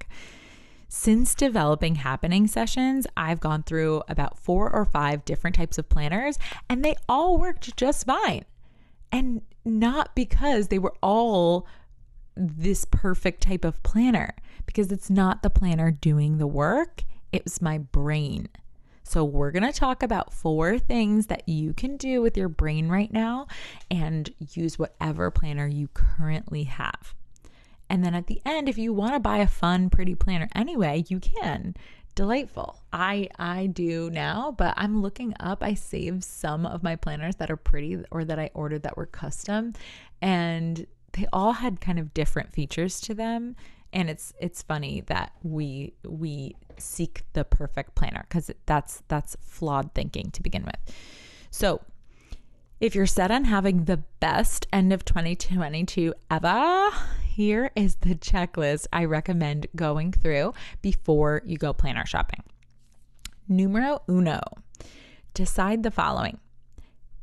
Since 0.96 1.34
developing 1.34 1.96
Happyning 1.96 2.48
Sessions, 2.48 3.04
I've 3.16 3.40
gone 3.40 3.64
through 3.64 4.04
about 4.08 4.38
four 4.38 4.70
or 4.70 4.84
five 4.84 5.24
different 5.24 5.56
types 5.56 5.76
of 5.76 5.88
planners 5.88 6.38
and 6.68 6.84
they 6.84 6.94
all 7.08 7.36
worked 7.36 7.76
just 7.76 8.06
fine. 8.06 8.44
And 9.10 9.42
not 9.64 10.14
because 10.14 10.68
they 10.68 10.78
were 10.78 10.94
all 11.02 11.66
this 12.36 12.84
perfect 12.84 13.42
type 13.42 13.64
of 13.64 13.82
planner, 13.82 14.36
because 14.66 14.92
it's 14.92 15.10
not 15.10 15.42
the 15.42 15.50
planner 15.50 15.90
doing 15.90 16.38
the 16.38 16.46
work, 16.46 17.02
it 17.32 17.42
was 17.42 17.60
my 17.60 17.78
brain. 17.78 18.48
So, 19.02 19.24
we're 19.24 19.50
going 19.50 19.70
to 19.70 19.78
talk 19.78 20.02
about 20.02 20.32
four 20.32 20.78
things 20.78 21.26
that 21.26 21.48
you 21.48 21.74
can 21.74 21.96
do 21.96 22.22
with 22.22 22.36
your 22.36 22.48
brain 22.48 22.88
right 22.88 23.12
now 23.12 23.48
and 23.90 24.32
use 24.38 24.78
whatever 24.78 25.32
planner 25.32 25.66
you 25.66 25.88
currently 25.88 26.64
have. 26.64 27.14
And 27.88 28.04
then 28.04 28.14
at 28.14 28.26
the 28.26 28.40
end, 28.44 28.68
if 28.68 28.78
you 28.78 28.92
want 28.92 29.14
to 29.14 29.20
buy 29.20 29.38
a 29.38 29.46
fun, 29.46 29.90
pretty 29.90 30.14
planner 30.14 30.48
anyway, 30.54 31.04
you 31.08 31.20
can 31.20 31.74
delightful. 32.14 32.80
I 32.92 33.28
I 33.38 33.66
do 33.66 34.10
now, 34.10 34.54
but 34.56 34.74
I'm 34.76 35.02
looking 35.02 35.34
up. 35.40 35.62
I 35.62 35.74
saved 35.74 36.24
some 36.24 36.66
of 36.66 36.82
my 36.82 36.96
planners 36.96 37.36
that 37.36 37.50
are 37.50 37.56
pretty 37.56 37.98
or 38.10 38.24
that 38.24 38.38
I 38.38 38.50
ordered 38.54 38.82
that 38.84 38.96
were 38.96 39.06
custom 39.06 39.74
and 40.22 40.86
they 41.12 41.26
all 41.32 41.52
had 41.52 41.80
kind 41.80 41.98
of 41.98 42.14
different 42.14 42.52
features 42.52 43.00
to 43.02 43.14
them 43.14 43.56
and 43.92 44.10
it's 44.10 44.32
it's 44.40 44.62
funny 44.62 45.02
that 45.06 45.32
we 45.42 45.94
we 46.04 46.56
seek 46.76 47.22
the 47.34 47.44
perfect 47.44 47.94
planner 47.94 48.26
cuz 48.28 48.50
that's 48.66 49.02
that's 49.08 49.36
flawed 49.40 49.94
thinking 49.94 50.30
to 50.32 50.42
begin 50.42 50.64
with. 50.64 50.96
So, 51.50 51.82
if 52.80 52.94
you're 52.94 53.06
set 53.06 53.30
on 53.30 53.44
having 53.44 53.84
the 53.84 53.98
best 54.18 54.66
end 54.72 54.92
of 54.92 55.04
2022 55.04 56.12
ever, 56.30 56.90
here 57.34 57.72
is 57.74 57.96
the 57.96 58.14
checklist 58.14 58.86
I 58.92 59.06
recommend 59.06 59.66
going 59.74 60.12
through 60.12 60.54
before 60.82 61.42
you 61.44 61.58
go 61.58 61.72
planner 61.72 62.06
shopping. 62.06 62.44
Numero 63.48 64.02
uno, 64.08 64.40
decide 65.34 65.82
the 65.82 65.90
following 65.90 66.38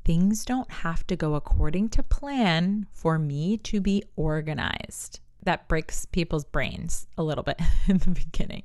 things 0.04 0.44
don't 0.44 0.70
have 0.70 1.08
to 1.08 1.16
go 1.16 1.36
according 1.36 1.88
to 1.88 2.04
plan 2.04 2.88
for 2.92 3.18
me 3.18 3.56
to 3.56 3.80
be 3.80 4.04
organized. 4.18 5.22
That 5.44 5.70
breaks 5.70 6.06
people's 6.06 6.44
brains 6.44 7.08
a 7.18 7.24
little 7.24 7.46
bit 7.46 7.62
in 7.88 8.00
the 8.00 8.10
beginning. 8.10 8.64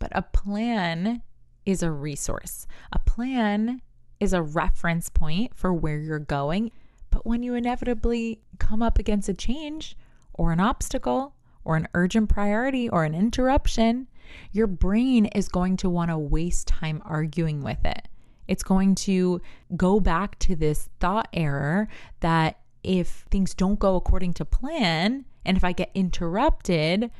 But 0.00 0.10
a 0.12 0.22
plan 0.22 1.22
is 1.64 1.84
a 1.84 1.90
resource. 1.92 2.66
A 2.92 2.98
plan 2.98 3.80
is 4.18 4.32
a 4.32 4.42
reference 4.42 5.08
point 5.08 5.54
for 5.54 5.72
where 5.72 5.98
you're 5.98 6.18
going. 6.18 6.72
But 7.10 7.24
when 7.24 7.44
you 7.44 7.54
inevitably 7.54 8.40
come 8.58 8.82
up 8.82 8.98
against 8.98 9.28
a 9.28 9.34
change, 9.34 9.96
or 10.34 10.52
an 10.52 10.60
obstacle 10.60 11.34
or 11.64 11.76
an 11.76 11.88
urgent 11.94 12.28
priority 12.28 12.88
or 12.88 13.04
an 13.04 13.14
interruption, 13.14 14.06
your 14.52 14.66
brain 14.66 15.26
is 15.26 15.48
going 15.48 15.76
to 15.78 15.90
want 15.90 16.10
to 16.10 16.18
waste 16.18 16.68
time 16.68 17.02
arguing 17.04 17.62
with 17.62 17.84
it. 17.84 18.08
It's 18.46 18.62
going 18.62 18.94
to 18.96 19.40
go 19.76 20.00
back 20.00 20.38
to 20.40 20.54
this 20.54 20.88
thought 21.00 21.28
error 21.32 21.88
that 22.20 22.58
if 22.82 23.24
things 23.30 23.54
don't 23.54 23.78
go 23.78 23.96
according 23.96 24.34
to 24.34 24.44
plan 24.44 25.24
and 25.44 25.56
if 25.56 25.64
I 25.64 25.72
get 25.72 25.90
interrupted, 25.94 27.10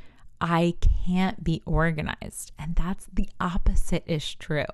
I 0.40 0.75
can't 1.06 1.42
be 1.42 1.62
organized. 1.64 2.52
And 2.59 2.76
that's 2.76 3.09
the 3.12 3.28
opposite 3.40 4.04
is 4.06 4.35
true. 4.35 4.66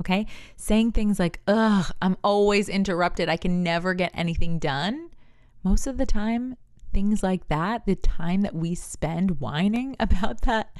Okay. 0.00 0.26
Saying 0.56 0.92
things 0.92 1.20
like, 1.20 1.40
ugh, 1.46 1.92
I'm 2.02 2.16
always 2.24 2.68
interrupted. 2.68 3.28
I 3.28 3.36
can 3.36 3.62
never 3.62 3.94
get 3.94 4.10
anything 4.14 4.58
done. 4.58 5.10
Most 5.62 5.86
of 5.86 5.96
the 5.96 6.06
time, 6.06 6.56
things 6.92 7.22
like 7.22 7.48
that, 7.48 7.86
the 7.86 7.96
time 7.96 8.42
that 8.42 8.54
we 8.54 8.74
spend 8.74 9.40
whining 9.40 9.96
about 10.00 10.42
that 10.42 10.76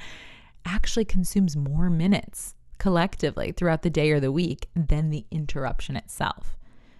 actually 0.65 1.05
consumes 1.05 1.57
more 1.57 1.89
minutes 1.89 2.55
collectively 2.77 3.51
throughout 3.51 3.81
the 3.81 3.89
day 3.89 4.11
or 4.11 4.19
the 4.19 4.31
week 4.31 4.69
than 4.75 5.09
the 5.09 5.25
interruption 5.31 5.95
itself. 5.95 6.57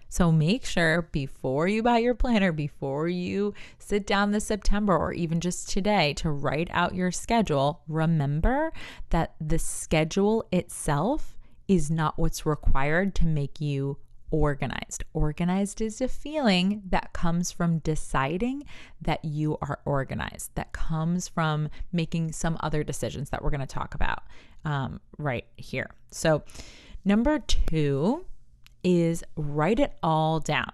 So 0.08 0.30
make 0.30 0.64
sure 0.64 1.02
before 1.10 1.66
you 1.66 1.82
buy 1.82 1.98
your 1.98 2.14
planner, 2.14 2.52
before 2.52 3.08
you 3.08 3.52
sit 3.80 4.06
down 4.06 4.30
this 4.30 4.46
September 4.46 4.96
or 4.96 5.12
even 5.12 5.40
just 5.40 5.68
today 5.68 6.14
to 6.14 6.30
write 6.30 6.68
out 6.70 6.94
your 6.94 7.10
schedule, 7.10 7.82
remember 7.88 8.72
that 9.10 9.34
the 9.40 9.58
schedule 9.58 10.46
itself 10.52 11.36
is 11.66 11.90
not 11.90 12.16
what's 12.16 12.46
required 12.46 13.14
to 13.16 13.26
make 13.26 13.60
you 13.60 13.98
organized. 14.34 15.04
Organized 15.12 15.80
is 15.80 16.00
a 16.00 16.08
feeling 16.08 16.82
that 16.88 17.12
comes 17.12 17.52
from 17.52 17.78
deciding 17.78 18.64
that 19.00 19.24
you 19.24 19.56
are 19.62 19.78
organized, 19.84 20.50
that 20.56 20.72
comes 20.72 21.28
from 21.28 21.68
making 21.92 22.32
some 22.32 22.56
other 22.58 22.82
decisions 22.82 23.30
that 23.30 23.44
we're 23.44 23.50
going 23.50 23.60
to 23.60 23.66
talk 23.66 23.94
about 23.94 24.24
um, 24.64 25.00
right 25.18 25.44
here. 25.56 25.88
So, 26.10 26.42
number 27.04 27.38
two 27.38 28.26
is 28.82 29.22
write 29.36 29.78
it 29.78 29.92
all 30.02 30.40
down. 30.40 30.72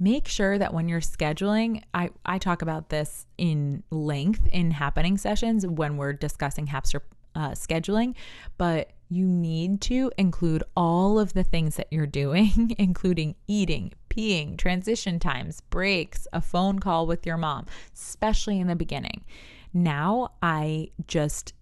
Make 0.00 0.26
sure 0.26 0.58
that 0.58 0.74
when 0.74 0.88
you're 0.88 1.00
scheduling, 1.00 1.82
I, 1.94 2.10
I 2.26 2.38
talk 2.38 2.62
about 2.62 2.88
this 2.88 3.26
in 3.36 3.84
length 3.90 4.44
in 4.48 4.72
Happyning 4.72 5.20
Sessions 5.20 5.64
when 5.64 5.96
we're 5.96 6.14
discussing 6.14 6.66
Hapster 6.66 7.00
uh, 7.36 7.50
scheduling, 7.50 8.14
but 8.56 8.90
you 9.08 9.26
need 9.26 9.80
to 9.82 10.10
include 10.18 10.62
all 10.76 11.18
of 11.18 11.32
the 11.32 11.44
things 11.44 11.76
that 11.76 11.88
you're 11.90 12.06
doing, 12.06 12.74
including 12.78 13.34
eating, 13.46 13.92
peeing, 14.10 14.56
transition 14.56 15.18
times, 15.18 15.60
breaks, 15.70 16.26
a 16.32 16.40
phone 16.40 16.78
call 16.78 17.06
with 17.06 17.26
your 17.26 17.36
mom, 17.36 17.66
especially 17.94 18.60
in 18.60 18.66
the 18.66 18.76
beginning. 18.76 19.24
Now 19.72 20.32
I 20.42 20.90
just 21.06 21.54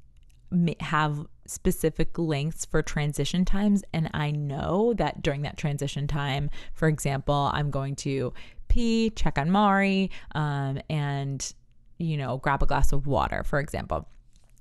have 0.80 1.26
specific 1.46 2.18
lengths 2.18 2.64
for 2.64 2.82
transition 2.82 3.44
times, 3.44 3.84
and 3.92 4.10
I 4.14 4.30
know 4.30 4.94
that 4.94 5.22
during 5.22 5.42
that 5.42 5.56
transition 5.56 6.06
time, 6.06 6.50
for 6.74 6.88
example, 6.88 7.50
I'm 7.52 7.70
going 7.70 7.96
to 7.96 8.32
pee, 8.68 9.10
check 9.10 9.38
on 9.38 9.50
Mari, 9.50 10.10
um, 10.34 10.80
and 10.90 11.54
you 11.98 12.16
know, 12.16 12.38
grab 12.38 12.62
a 12.62 12.66
glass 12.66 12.92
of 12.92 13.06
water, 13.06 13.42
for 13.42 13.58
example. 13.58 14.06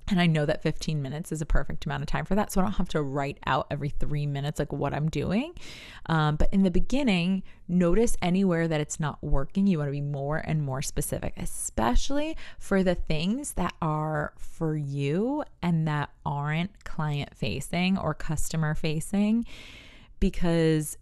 And 0.08 0.20
I 0.20 0.26
know 0.26 0.46
that 0.46 0.62
15 0.62 1.02
minutes 1.02 1.32
is 1.32 1.40
a 1.40 1.46
perfect 1.46 1.84
amount 1.84 2.02
of 2.02 2.06
time 2.06 2.24
for 2.24 2.36
that. 2.36 2.52
So 2.52 2.60
I 2.60 2.64
don't 2.64 2.74
have 2.74 2.88
to 2.90 3.02
write 3.02 3.38
out 3.46 3.66
every 3.70 3.88
three 3.88 4.26
minutes 4.26 4.58
like 4.58 4.72
what 4.72 4.94
I'm 4.94 5.08
doing. 5.08 5.54
Um, 6.06 6.36
but 6.36 6.52
in 6.52 6.62
the 6.62 6.70
beginning, 6.70 7.42
notice 7.66 8.16
anywhere 8.22 8.68
that 8.68 8.80
it's 8.80 9.00
not 9.00 9.22
working. 9.22 9.66
You 9.66 9.78
want 9.78 9.88
to 9.88 9.92
be 9.92 10.00
more 10.00 10.38
and 10.38 10.62
more 10.62 10.80
specific, 10.80 11.34
especially 11.36 12.36
for 12.58 12.84
the 12.84 12.94
things 12.94 13.54
that 13.54 13.74
are 13.82 14.32
for 14.38 14.76
you 14.76 15.42
and 15.60 15.88
that 15.88 16.10
aren't 16.24 16.84
client 16.84 17.34
facing 17.34 17.98
or 17.98 18.14
customer 18.14 18.74
facing, 18.76 19.44
because 20.20 20.96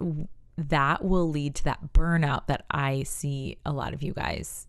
that 0.56 1.04
will 1.04 1.28
lead 1.28 1.54
to 1.56 1.64
that 1.64 1.92
burnout 1.92 2.46
that 2.46 2.64
I 2.70 3.02
see 3.02 3.58
a 3.66 3.72
lot 3.72 3.92
of 3.92 4.02
you 4.02 4.14
guys 4.14 4.66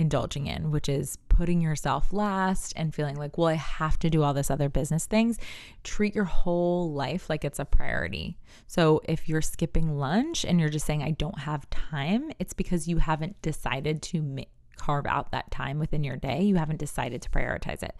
indulging 0.00 0.46
in, 0.46 0.70
which 0.70 0.88
is 0.88 1.18
putting 1.28 1.60
yourself 1.60 2.12
last 2.12 2.72
and 2.74 2.94
feeling 2.94 3.16
like, 3.16 3.36
well, 3.36 3.48
I 3.48 3.54
have 3.54 3.98
to 4.00 4.10
do 4.10 4.22
all 4.22 4.32
this 4.32 4.50
other 4.50 4.70
business 4.70 5.04
things. 5.04 5.38
Treat 5.84 6.14
your 6.14 6.24
whole 6.24 6.92
life 6.92 7.28
like 7.28 7.44
it's 7.44 7.58
a 7.58 7.64
priority. 7.64 8.38
So 8.66 9.02
if 9.04 9.28
you're 9.28 9.42
skipping 9.42 9.98
lunch 9.98 10.44
and 10.44 10.58
you're 10.58 10.70
just 10.70 10.86
saying, 10.86 11.02
I 11.02 11.10
don't 11.10 11.40
have 11.40 11.68
time, 11.68 12.32
it's 12.38 12.54
because 12.54 12.88
you 12.88 12.96
haven't 12.96 13.40
decided 13.42 14.00
to 14.04 14.38
carve 14.76 15.06
out 15.06 15.32
that 15.32 15.50
time 15.50 15.78
within 15.78 16.02
your 16.02 16.16
day. 16.16 16.42
You 16.42 16.56
haven't 16.56 16.78
decided 16.78 17.20
to 17.22 17.30
prioritize 17.30 17.82
it. 17.82 17.94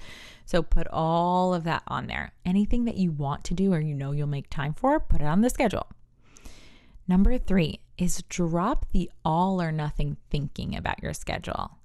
So 0.46 0.62
put 0.62 0.88
all 0.88 1.52
of 1.52 1.64
that 1.64 1.82
on 1.86 2.06
there. 2.06 2.32
Anything 2.46 2.86
that 2.86 2.96
you 2.96 3.12
want 3.12 3.44
to 3.44 3.54
do 3.54 3.74
or 3.74 3.80
you 3.80 3.94
know 3.94 4.12
you'll 4.12 4.26
make 4.26 4.48
time 4.48 4.72
for, 4.72 4.98
put 4.98 5.20
it 5.20 5.26
on 5.26 5.42
the 5.42 5.50
schedule. 5.50 5.86
Number 7.06 7.36
three 7.36 7.80
is 7.98 8.22
drop 8.28 8.86
the 8.92 9.10
all 9.24 9.60
or 9.60 9.70
nothing 9.70 10.16
thinking 10.30 10.74
about 10.74 11.02
your 11.02 11.12
schedule. 11.12 11.79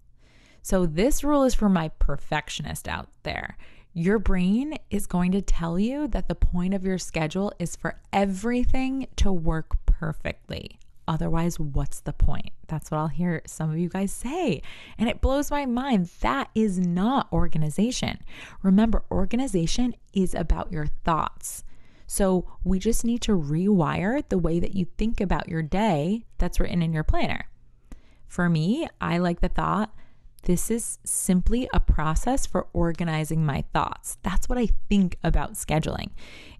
So, 0.65 0.87
this 0.87 1.23
rule 1.23 1.43
is 1.43 1.53
for 1.53 1.69
my 1.69 1.89
perfectionist 1.89 2.87
out 2.87 3.09
there. 3.21 3.55
Your 3.93 4.17
brain 4.17 4.79
is 4.89 5.05
going 5.05 5.31
to 5.33 5.41
tell 5.43 5.77
you 5.77 6.07
that 6.07 6.27
the 6.27 6.33
point 6.33 6.73
of 6.73 6.83
your 6.83 6.97
schedule 6.97 7.53
is 7.59 7.75
for 7.75 7.99
everything 8.11 9.05
to 9.17 9.31
work 9.31 9.77
perfectly. 9.85 10.79
Otherwise, 11.07 11.59
what's 11.59 11.99
the 11.99 12.13
point? 12.13 12.49
That's 12.65 12.89
what 12.89 12.97
I'll 12.97 13.09
hear 13.09 13.43
some 13.45 13.69
of 13.69 13.77
you 13.77 13.89
guys 13.89 14.11
say. 14.11 14.63
And 14.97 15.07
it 15.07 15.21
blows 15.21 15.51
my 15.51 15.67
mind. 15.67 16.09
That 16.21 16.49
is 16.55 16.79
not 16.79 17.31
organization. 17.31 18.17
Remember, 18.63 19.03
organization 19.11 19.93
is 20.13 20.33
about 20.33 20.71
your 20.71 20.87
thoughts. 21.03 21.63
So 22.07 22.51
we 22.63 22.79
just 22.79 23.05
need 23.05 23.21
to 23.21 23.37
rewire 23.37 24.27
the 24.29 24.39
way 24.39 24.59
that 24.59 24.73
you 24.73 24.87
think 24.97 25.21
about 25.21 25.47
your 25.47 25.61
day 25.61 26.25
that's 26.39 26.59
written 26.59 26.81
in 26.81 26.91
your 26.91 27.03
planner. 27.03 27.49
For 28.27 28.49
me, 28.49 28.87
I 28.99 29.19
like 29.19 29.41
the 29.41 29.49
thought 29.49 29.93
this 30.45 30.69
is 30.69 30.99
simply 31.03 31.67
a 31.73 31.79
process 31.79 32.45
for 32.45 32.67
organizing 32.71 33.45
my 33.45 33.63
thoughts. 33.73 34.17
That's 34.23 34.47
what 34.47 34.57
I 34.57 34.69
think 34.89 35.17
about 35.23 35.53
scheduling. 35.53 36.11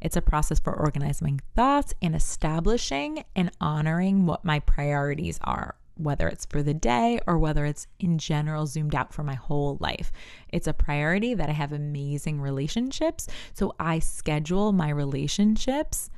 It's 0.02 0.18
a 0.18 0.22
process 0.22 0.60
for 0.60 0.74
organizing 0.74 1.40
thoughts 1.56 1.94
and 2.02 2.16
establishing 2.16 3.24
and 3.36 3.52
honoring 3.62 4.26
what 4.26 4.44
my 4.44 4.60
priorities 4.60 5.40
are, 5.44 5.76
whether 5.98 6.28
it's 6.28 6.46
for 6.46 6.64
the 6.64 6.74
day 6.74 7.20
or 7.28 7.38
whether 7.38 7.64
it's 7.64 7.86
in 8.00 8.18
general 8.18 8.66
zoomed 8.66 8.96
out 8.96 9.14
for 9.14 9.24
my 9.24 9.36
whole 9.36 9.78
life. 9.80 10.12
It's 10.50 10.68
a 10.68 10.74
priority 10.74 11.36
that 11.36 11.50
I 11.50 11.54
have 11.54 11.72
amazing 11.72 12.42
relationships. 12.42 13.28
So 13.54 13.76
I 13.80 14.00
schedule 14.00 14.72
my 14.72 14.90
relationships 14.90 16.10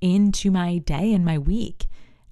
into 0.00 0.50
my 0.50 0.78
day 0.78 1.12
and 1.12 1.24
my 1.24 1.36
week. 1.36 1.86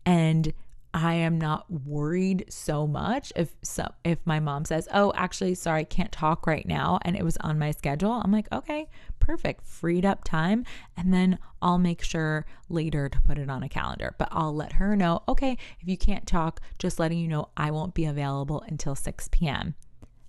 And 0.06 0.52
I 0.94 1.14
am 1.14 1.38
not 1.38 1.68
worried 1.68 2.44
so 2.48 2.86
much 2.86 3.32
if 3.34 3.56
so 3.62 3.92
if 4.04 4.24
my 4.24 4.38
mom 4.38 4.64
says, 4.64 4.86
"Oh, 4.94 5.12
actually, 5.16 5.56
sorry, 5.56 5.80
I 5.80 5.84
can't 5.84 6.12
talk 6.12 6.46
right 6.46 6.66
now," 6.66 7.00
and 7.02 7.16
it 7.16 7.24
was 7.24 7.36
on 7.38 7.58
my 7.58 7.72
schedule. 7.72 8.12
I'm 8.12 8.30
like, 8.30 8.46
"Okay, 8.52 8.88
perfect. 9.18 9.64
Freed 9.64 10.06
up 10.06 10.22
time." 10.22 10.64
And 10.96 11.12
then 11.12 11.40
I'll 11.60 11.78
make 11.78 12.00
sure 12.02 12.46
later 12.68 13.08
to 13.08 13.20
put 13.22 13.38
it 13.38 13.50
on 13.50 13.64
a 13.64 13.68
calendar. 13.68 14.14
But 14.18 14.28
I'll 14.30 14.54
let 14.54 14.74
her 14.74 14.94
know, 14.94 15.24
"Okay, 15.28 15.58
if 15.80 15.88
you 15.88 15.98
can't 15.98 16.28
talk, 16.28 16.60
just 16.78 17.00
letting 17.00 17.18
you 17.18 17.26
know 17.26 17.48
I 17.56 17.72
won't 17.72 17.94
be 17.94 18.04
available 18.04 18.62
until 18.68 18.94
6 18.94 19.28
p.m." 19.32 19.74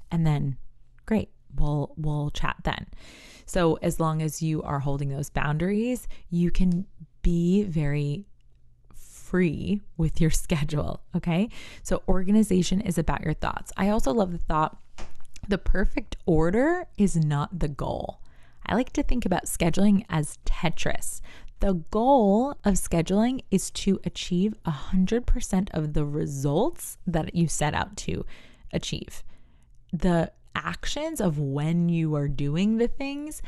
And 0.10 0.26
then 0.26 0.58
great. 1.06 1.30
We'll 1.56 1.94
we'll 1.96 2.32
chat 2.32 2.58
then. 2.64 2.88
So 3.46 3.76
as 3.84 4.00
long 4.00 4.24
as 4.24 4.42
you 4.42 4.64
are 4.64 4.80
holding 4.80 5.10
those 5.10 5.30
boundaries, 5.30 6.08
you 6.32 6.50
can 6.50 6.88
be 7.22 7.64
very 7.64 8.26
free 9.26 9.82
with 9.98 10.22
your 10.22 10.30
schedule. 10.46 11.02
Okay. 11.16 11.50
So, 11.84 12.04
organization 12.08 12.82
is 12.82 12.98
about 12.98 13.24
your 13.24 13.34
thoughts. 13.34 13.72
I 13.78 13.90
also 13.90 14.14
love 14.14 14.32
the 14.32 14.38
thought 14.38 14.78
the 15.48 15.58
perfect 15.58 16.18
order 16.26 16.88
is 16.98 17.16
not 17.16 17.60
the 17.60 17.68
goal. 17.68 18.20
I 18.66 18.74
like 18.74 18.94
to 18.94 19.04
think 19.04 19.26
about 19.26 19.46
scheduling 19.46 20.04
as 20.10 20.40
Tetris. 20.46 21.22
The 21.60 21.74
goal 21.92 22.56
of 22.64 22.74
scheduling 22.74 23.44
is 23.52 23.70
to 23.72 24.00
achieve 24.04 24.56
100% 24.66 25.70
of 25.72 25.94
the 25.94 26.06
results 26.06 26.98
that 27.06 27.36
you 27.36 27.48
set 27.48 27.74
out 27.74 27.96
to 27.98 28.26
achieve. 28.74 29.24
The 29.94 30.32
actions 30.56 31.22
of 31.22 31.38
when 31.38 31.90
you 31.90 32.16
are 32.16 32.28
doing 32.28 32.78
the 32.78 32.88
things 32.88 33.42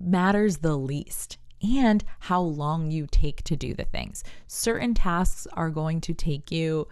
matters 0.00 0.58
the 0.58 0.76
least 0.76 1.38
and 1.62 2.04
how 2.20 2.40
long 2.40 2.90
you 2.90 3.06
take 3.10 3.42
to 3.44 3.56
do 3.56 3.74
the 3.74 3.84
things. 3.84 4.24
Certain 4.46 4.94
tasks 4.94 5.46
are 5.52 5.70
going 5.70 6.00
to 6.02 6.14
take 6.14 6.50
you, 6.50 6.88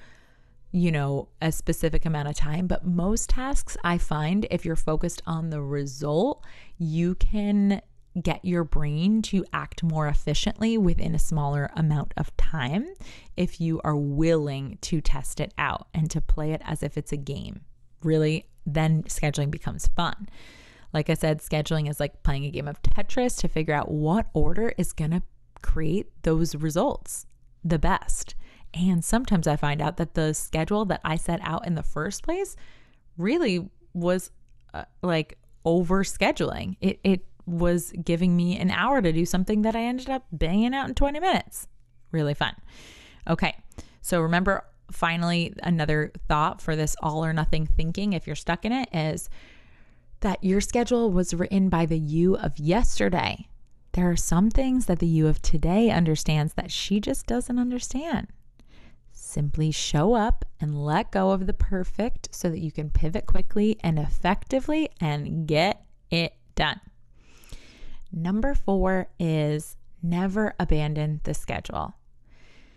you 0.72 0.92
know, 0.92 1.28
a 1.42 1.50
specific 1.50 2.04
amount 2.04 2.28
of 2.28 2.37
time, 2.37 2.66
but 2.66 2.87
most 2.87 3.30
tasks 3.30 3.76
I 3.83 3.98
find 3.98 4.46
if 4.50 4.64
you're 4.64 4.76
focused 4.76 5.22
on 5.26 5.50
the 5.50 5.62
result, 5.62 6.44
you 6.78 7.14
can 7.16 7.83
get 8.20 8.44
your 8.44 8.64
brain 8.64 9.22
to 9.22 9.44
act 9.52 9.83
more 9.83 10.09
efficiently 10.09 10.76
within 10.76 11.14
a 11.14 11.18
smaller 11.18 11.70
amount 11.76 12.12
of 12.16 12.37
time 12.37 12.87
if 13.37 13.61
you 13.61 13.80
are 13.85 13.96
willing 13.96 14.78
to 14.80 15.00
test 15.00 15.40
it 15.40 15.54
out 15.56 15.87
and 15.94 16.11
to 16.11 16.20
play 16.20 16.52
it 16.52 16.62
as 16.64 16.83
if 16.83 16.96
it's 16.96 17.12
a 17.12 17.16
game. 17.16 17.61
Really, 18.02 18.46
then 18.66 19.04
scheduling 19.04 19.50
becomes 19.50 19.87
fun. 19.88 20.28
Like 20.92 21.11
I 21.11 21.14
said, 21.14 21.38
scheduling 21.38 21.88
is 21.88 22.00
like 22.00 22.22
playing 22.22 22.44
a 22.44 22.50
game 22.50 22.68
of 22.68 22.83
Tetris 22.83 23.38
to 23.40 23.48
figure 23.48 23.74
out 23.74 23.90
what 23.90 24.26
order 24.35 24.72
is 24.76 24.92
going 24.92 25.12
to 25.12 25.22
create 25.62 26.07
those 26.22 26.55
results 26.55 27.26
the 27.64 27.79
best. 27.79 28.35
And 28.72 29.05
sometimes 29.05 29.46
I 29.46 29.57
find 29.57 29.83
out 29.83 29.96
that 29.98 30.14
the 30.14 30.33
schedule 30.35 30.85
that 30.87 31.00
I 31.05 31.16
set 31.16 31.40
out 31.42 31.66
in 31.66 31.74
the 31.74 31.83
first 31.83 32.22
place 32.22 32.57
really 33.16 33.68
was 33.92 34.31
uh, 34.72 34.85
like 35.03 35.38
over 35.64 36.05
scheduling. 36.05 36.76
It, 36.81 37.00
it 37.03 37.26
was 37.46 37.92
giving 38.05 38.37
me 38.37 38.59
an 38.59 38.70
hour 38.70 39.03
to 39.03 39.12
do 39.12 39.26
something 39.26 39.62
that 39.62 39.74
I 39.74 39.83
ended 39.83 40.09
up 40.09 40.24
banging 40.33 40.74
out 40.74 40.88
in 40.88 40.94
20 40.94 41.18
minutes. 41.20 41.66
Really 42.12 42.35
fun. 42.35 42.55
Okay. 43.29 43.57
So 44.03 44.20
remember, 44.20 44.64
finally, 44.90 45.53
another 45.62 46.12
thought 46.29 46.62
for 46.62 46.76
this 46.76 46.96
all 47.03 47.24
or 47.24 47.33
nothing 47.33 47.66
thinking, 47.66 48.12
if 48.12 48.26
you're 48.26 48.37
stuck 48.37 48.64
in 48.64 48.72
it, 48.72 48.88
is 48.92 49.29
that 50.20 50.42
your 50.44 50.61
schedule 50.61 51.11
was 51.11 51.35
written 51.35 51.68
by 51.68 51.87
the 51.87 51.98
you 51.98 52.37
of 52.37 52.59
yesterday. 52.59 53.48
There 53.92 54.11
are 54.11 54.16
some 54.16 54.50
things 54.50 54.87
that 54.87 54.98
the 54.98 55.06
you 55.06 55.26
of 55.26 55.42
today 55.42 55.90
understands 55.90 56.54
that 56.54 56.70
she 56.70 57.00
just 57.00 57.26
doesn't 57.26 57.59
understand. 57.59 58.28
Simply 59.12 59.70
show 59.70 60.14
up 60.14 60.44
and 60.61 60.85
let 60.85 61.11
go 61.11 61.30
of 61.30 61.46
the 61.46 61.52
perfect 61.52 62.28
so 62.35 62.48
that 62.50 62.61
you 62.61 62.70
can 62.70 62.90
pivot 62.90 63.26
quickly 63.26 63.78
and 63.80 63.98
effectively 63.98 64.90
and 65.00 65.46
get 65.46 65.85
it 66.11 66.35
done. 66.54 66.80
Number 68.12 68.54
four 68.54 69.09
is 69.18 69.76
never 70.02 70.54
abandon 70.59 71.20
the 71.24 71.35
schedule. 71.35 71.94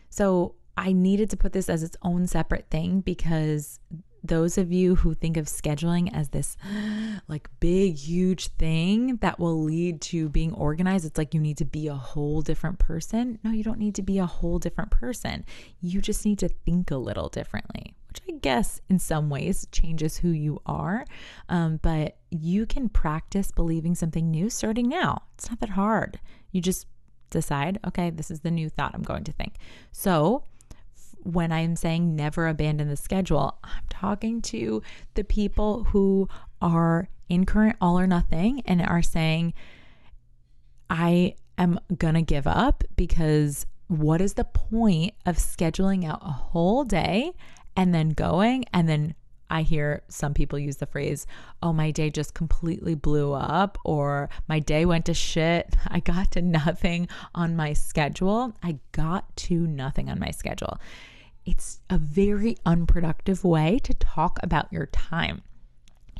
So 0.10 0.56
I 0.78 0.92
needed 0.92 1.30
to 1.32 1.38
put 1.38 1.54
this 1.54 1.70
as 1.70 1.84
its 1.84 1.98
own 2.02 2.28
separate 2.28 2.70
thing 2.70 3.02
because 3.02 3.80
those 4.24 4.58
of 4.58 4.72
you 4.72 4.96
who 4.96 5.14
think 5.14 5.36
of 5.36 5.46
scheduling 5.46 6.10
as 6.14 6.30
this 6.30 6.56
like 7.28 7.50
big, 7.60 7.96
huge 7.96 8.48
thing 8.50 9.18
that 9.18 9.40
will 9.40 9.62
lead 9.62 10.02
to 10.02 10.30
being 10.30 10.54
organized, 10.54 11.06
it's 11.06 11.18
like 11.18 11.34
you 11.34 11.42
need 11.42 11.58
to 11.58 11.66
be 11.66 11.88
a 11.88 11.96
whole 11.96 12.42
different 12.42 12.80
person. 12.80 13.40
No, 13.44 13.52
you 13.52 13.64
don't 13.64 13.80
need 13.80 13.96
to 13.96 14.02
be 14.02 14.20
a 14.20 14.26
whole 14.26 14.60
different 14.60 14.92
person. 14.92 15.46
You 15.82 16.02
just 16.02 16.26
need 16.26 16.40
to 16.40 16.50
think 16.50 16.92
a 16.92 16.98
little 16.98 17.28
differently, 17.28 17.94
which 18.08 18.22
I 18.28 18.38
guess 18.40 18.80
in 18.90 19.00
some 19.00 19.30
ways 19.30 19.68
changes 19.72 20.18
who 20.18 20.30
you 20.30 20.62
are. 20.66 21.06
Um, 21.50 21.80
but 21.82 22.18
you 22.30 22.66
can 22.66 22.90
practice 22.90 23.52
believing 23.52 23.96
something 23.96 24.32
new 24.32 24.50
starting 24.50 24.88
now. 24.88 25.24
It's 25.36 25.50
not 25.50 25.60
that 25.60 25.70
hard. 25.70 26.20
You 26.52 26.62
just 26.62 26.88
decide, 27.30 27.80
okay, 27.86 28.10
this 28.10 28.32
is 28.32 28.42
the 28.42 28.52
new 28.52 28.70
thought 28.70 28.94
I'm 28.94 29.02
going 29.02 29.26
to 29.26 29.34
think. 29.34 29.56
So, 29.92 30.46
when 31.24 31.52
I'm 31.52 31.76
saying 31.76 32.16
never 32.16 32.48
abandon 32.48 32.90
the 32.90 32.98
schedule, 32.98 33.58
I'm 33.64 33.84
talking 33.90 34.42
to 34.44 34.82
the 35.14 35.24
people 35.24 35.86
who 35.86 36.28
are 36.62 37.10
in 37.30 37.46
current 37.46 37.78
all 37.82 38.00
or 38.00 38.08
nothing 38.08 38.62
and 38.66 38.82
are 38.82 39.02
saying, 39.02 39.54
I 40.90 41.36
am 41.58 41.80
going 41.98 42.16
to 42.16 42.22
give 42.22 42.48
up 42.48 42.84
because 42.96 43.66
what 43.88 44.22
is 44.22 44.34
the 44.34 44.44
point 44.44 45.14
of 45.26 45.38
scheduling 45.38 46.06
out 46.06 46.22
a 46.22 46.32
whole 46.32 46.84
day 46.84 47.34
and 47.76 47.94
then 47.94 48.10
going 48.10 48.66
and 48.74 48.88
then 48.88 49.16
I 49.54 49.62
hear 49.62 50.02
some 50.08 50.34
people 50.34 50.58
use 50.58 50.78
the 50.78 50.88
phrase, 50.88 51.28
oh, 51.62 51.74
my 51.74 51.92
day 51.92 52.10
just 52.10 52.34
completely 52.34 52.96
blew 52.96 53.34
up, 53.34 53.78
or 53.86 54.32
my 54.48 54.58
day 54.58 54.84
went 54.84 55.06
to 55.06 55.14
shit. 55.14 55.76
I 55.88 56.00
got 56.00 56.32
to 56.32 56.42
nothing 56.42 57.08
on 57.36 57.56
my 57.56 57.74
schedule. 57.74 58.56
I 58.64 58.80
got 58.94 59.36
to 59.38 59.68
nothing 59.68 60.10
on 60.10 60.20
my 60.20 60.32
schedule. 60.32 60.80
It's 61.46 61.82
a 61.90 61.98
very 61.98 62.58
unproductive 62.66 63.44
way 63.44 63.80
to 63.84 63.94
talk 63.94 64.40
about 64.42 64.72
your 64.72 64.86
time. 64.88 65.42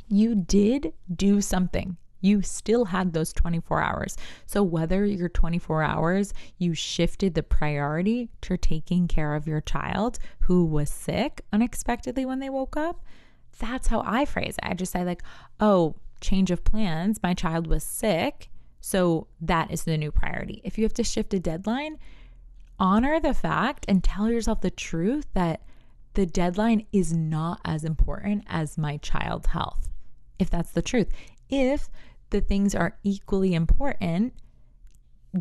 You 0.08 0.34
did 0.34 0.92
do 1.14 1.40
something 1.40 1.96
you 2.24 2.40
still 2.40 2.86
had 2.86 3.12
those 3.12 3.34
24 3.34 3.82
hours. 3.82 4.16
So, 4.46 4.62
whether 4.62 5.04
your 5.04 5.28
24 5.28 5.82
hours 5.82 6.32
you 6.56 6.72
shifted 6.72 7.34
the 7.34 7.42
priority 7.42 8.30
to 8.40 8.56
taking 8.56 9.06
care 9.08 9.34
of 9.34 9.46
your 9.46 9.60
child 9.60 10.18
who 10.40 10.64
was 10.64 10.90
sick 10.90 11.42
unexpectedly 11.52 12.24
when 12.24 12.38
they 12.38 12.48
woke 12.48 12.78
up, 12.78 13.04
that's 13.58 13.88
how 13.88 14.02
I 14.06 14.24
phrase 14.24 14.56
it. 14.56 14.66
I 14.66 14.72
just 14.72 14.92
say, 14.92 15.04
like, 15.04 15.22
oh, 15.60 15.96
change 16.22 16.50
of 16.50 16.64
plans. 16.64 17.22
My 17.22 17.34
child 17.34 17.66
was 17.66 17.84
sick. 17.84 18.48
So, 18.80 19.26
that 19.42 19.70
is 19.70 19.84
the 19.84 19.98
new 19.98 20.10
priority. 20.10 20.62
If 20.64 20.78
you 20.78 20.84
have 20.84 20.94
to 20.94 21.04
shift 21.04 21.34
a 21.34 21.38
deadline, 21.38 21.98
honor 22.78 23.20
the 23.20 23.34
fact 23.34 23.84
and 23.88 24.02
tell 24.02 24.30
yourself 24.30 24.60
the 24.60 24.70
truth 24.70 25.26
that 25.34 25.62
the 26.14 26.26
deadline 26.26 26.86
is 26.92 27.12
not 27.12 27.60
as 27.64 27.84
important 27.84 28.44
as 28.46 28.78
my 28.78 28.96
child's 28.98 29.48
health. 29.48 29.90
If 30.38 30.50
that's 30.50 30.70
the 30.70 30.82
truth. 30.82 31.08
If 31.48 31.88
the 32.30 32.40
things 32.40 32.74
are 32.74 32.98
equally 33.02 33.54
important, 33.54 34.34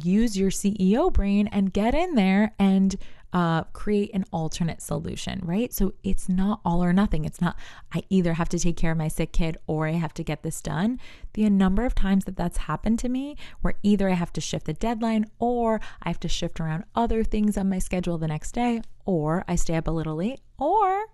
use 0.04 0.38
your 0.38 0.50
CEO 0.50 1.12
brain 1.12 1.48
and 1.48 1.74
get 1.74 1.93
in 1.93 2.15
there 2.15 2.54
and 2.58 2.96
uh, 3.34 3.63
create 3.74 4.13
an 4.13 4.24
alternate 4.32 4.82
solution, 4.82 5.41
right? 5.43 5.74
So 5.74 5.93
it's 6.04 6.30
not 6.30 6.62
all 6.63 6.84
or 6.84 6.93
nothing. 6.93 7.26
It's 7.26 7.41
not, 7.41 7.58
I 7.91 8.04
either 8.10 8.34
have 8.34 8.48
to 8.50 8.60
take 8.60 8.78
care 8.78 8.91
of 8.91 8.98
my 8.98 9.08
sick 9.08 9.34
kid 9.34 9.58
or 9.65 9.88
I 9.88 9.93
have 9.93 10.13
to 10.13 10.24
get 10.24 10.43
this 10.43 10.62
done. 10.62 11.00
The 11.34 11.50
number 11.50 11.84
of 11.84 11.96
times 11.96 12.26
that 12.26 12.38
that's 12.38 12.58
happened 12.58 13.00
to 13.00 13.10
me 13.10 13.36
where 13.62 13.74
either 13.82 14.08
I 14.08 14.13
have 14.13 14.32
to 14.34 14.41
shift 14.41 14.67
the 14.67 14.74
deadline 14.74 15.26
or 15.39 15.82
I 16.04 16.10
have 16.10 16.19
to 16.22 16.28
shift 16.28 16.60
around 16.60 16.84
other 16.93 17.24
things 17.24 17.58
on 17.58 17.69
my 17.69 17.80
schedule 17.80 18.19
the 18.19 18.28
next 18.28 18.52
day, 18.52 18.82
or 19.06 19.43
I 19.48 19.56
stay 19.56 19.76
up 19.76 19.88
a 19.88 19.91
little 19.91 20.15
late, 20.15 20.39
or 20.60 21.06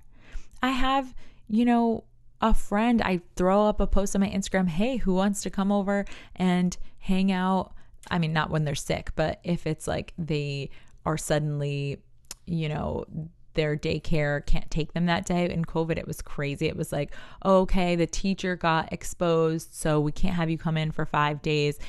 I 0.62 0.71
have, 0.71 1.15
you 1.47 1.63
know, 1.63 2.03
a 2.41 2.53
friend, 2.53 3.01
I 3.01 3.21
throw 3.36 3.65
up 3.65 3.79
a 3.79 3.88
post 3.88 4.15
on 4.15 4.21
my 4.21 4.29
Instagram, 4.29 4.67
hey, 4.67 4.97
who 4.97 5.13
wants 5.13 5.41
to 5.43 5.49
come 5.49 5.71
over 5.71 6.05
and 6.36 6.77
hang 6.99 7.32
out? 7.32 7.73
I 8.12 8.19
mean, 8.19 8.34
not 8.34 8.49
when 8.49 8.65
they're 8.65 8.75
sick, 8.75 9.12
but 9.15 9.39
if 9.43 9.65
it's 9.65 9.88
like 9.88 10.13
they 10.17 10.69
are 11.05 11.17
suddenly, 11.17 12.01
you 12.49 12.69
know, 12.69 13.05
their 13.53 13.75
daycare 13.75 14.45
can't 14.45 14.69
take 14.69 14.93
them 14.93 15.05
that 15.07 15.25
day. 15.25 15.49
In 15.49 15.65
COVID, 15.65 15.97
it 15.97 16.07
was 16.07 16.21
crazy. 16.21 16.67
It 16.67 16.77
was 16.77 16.91
like, 16.91 17.12
okay, 17.45 17.95
the 17.95 18.07
teacher 18.07 18.55
got 18.55 18.91
exposed, 18.93 19.73
so 19.73 19.99
we 19.99 20.12
can't 20.12 20.35
have 20.35 20.49
you 20.49 20.57
come 20.57 20.77
in 20.77 20.91
for 20.91 21.05
five 21.05 21.41
days. 21.41 21.79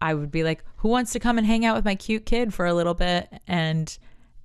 I 0.00 0.14
would 0.14 0.30
be 0.30 0.44
like, 0.44 0.64
who 0.76 0.88
wants 0.88 1.12
to 1.12 1.20
come 1.20 1.38
and 1.38 1.46
hang 1.46 1.64
out 1.64 1.76
with 1.76 1.84
my 1.84 1.94
cute 1.94 2.26
kid 2.26 2.52
for 2.52 2.66
a 2.66 2.74
little 2.74 2.94
bit? 2.94 3.28
And 3.46 3.96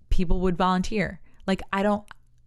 people 0.09 0.39
would 0.41 0.57
volunteer. 0.57 1.19
Like, 1.45 1.61
I 1.73 1.83
don't, 1.83 2.03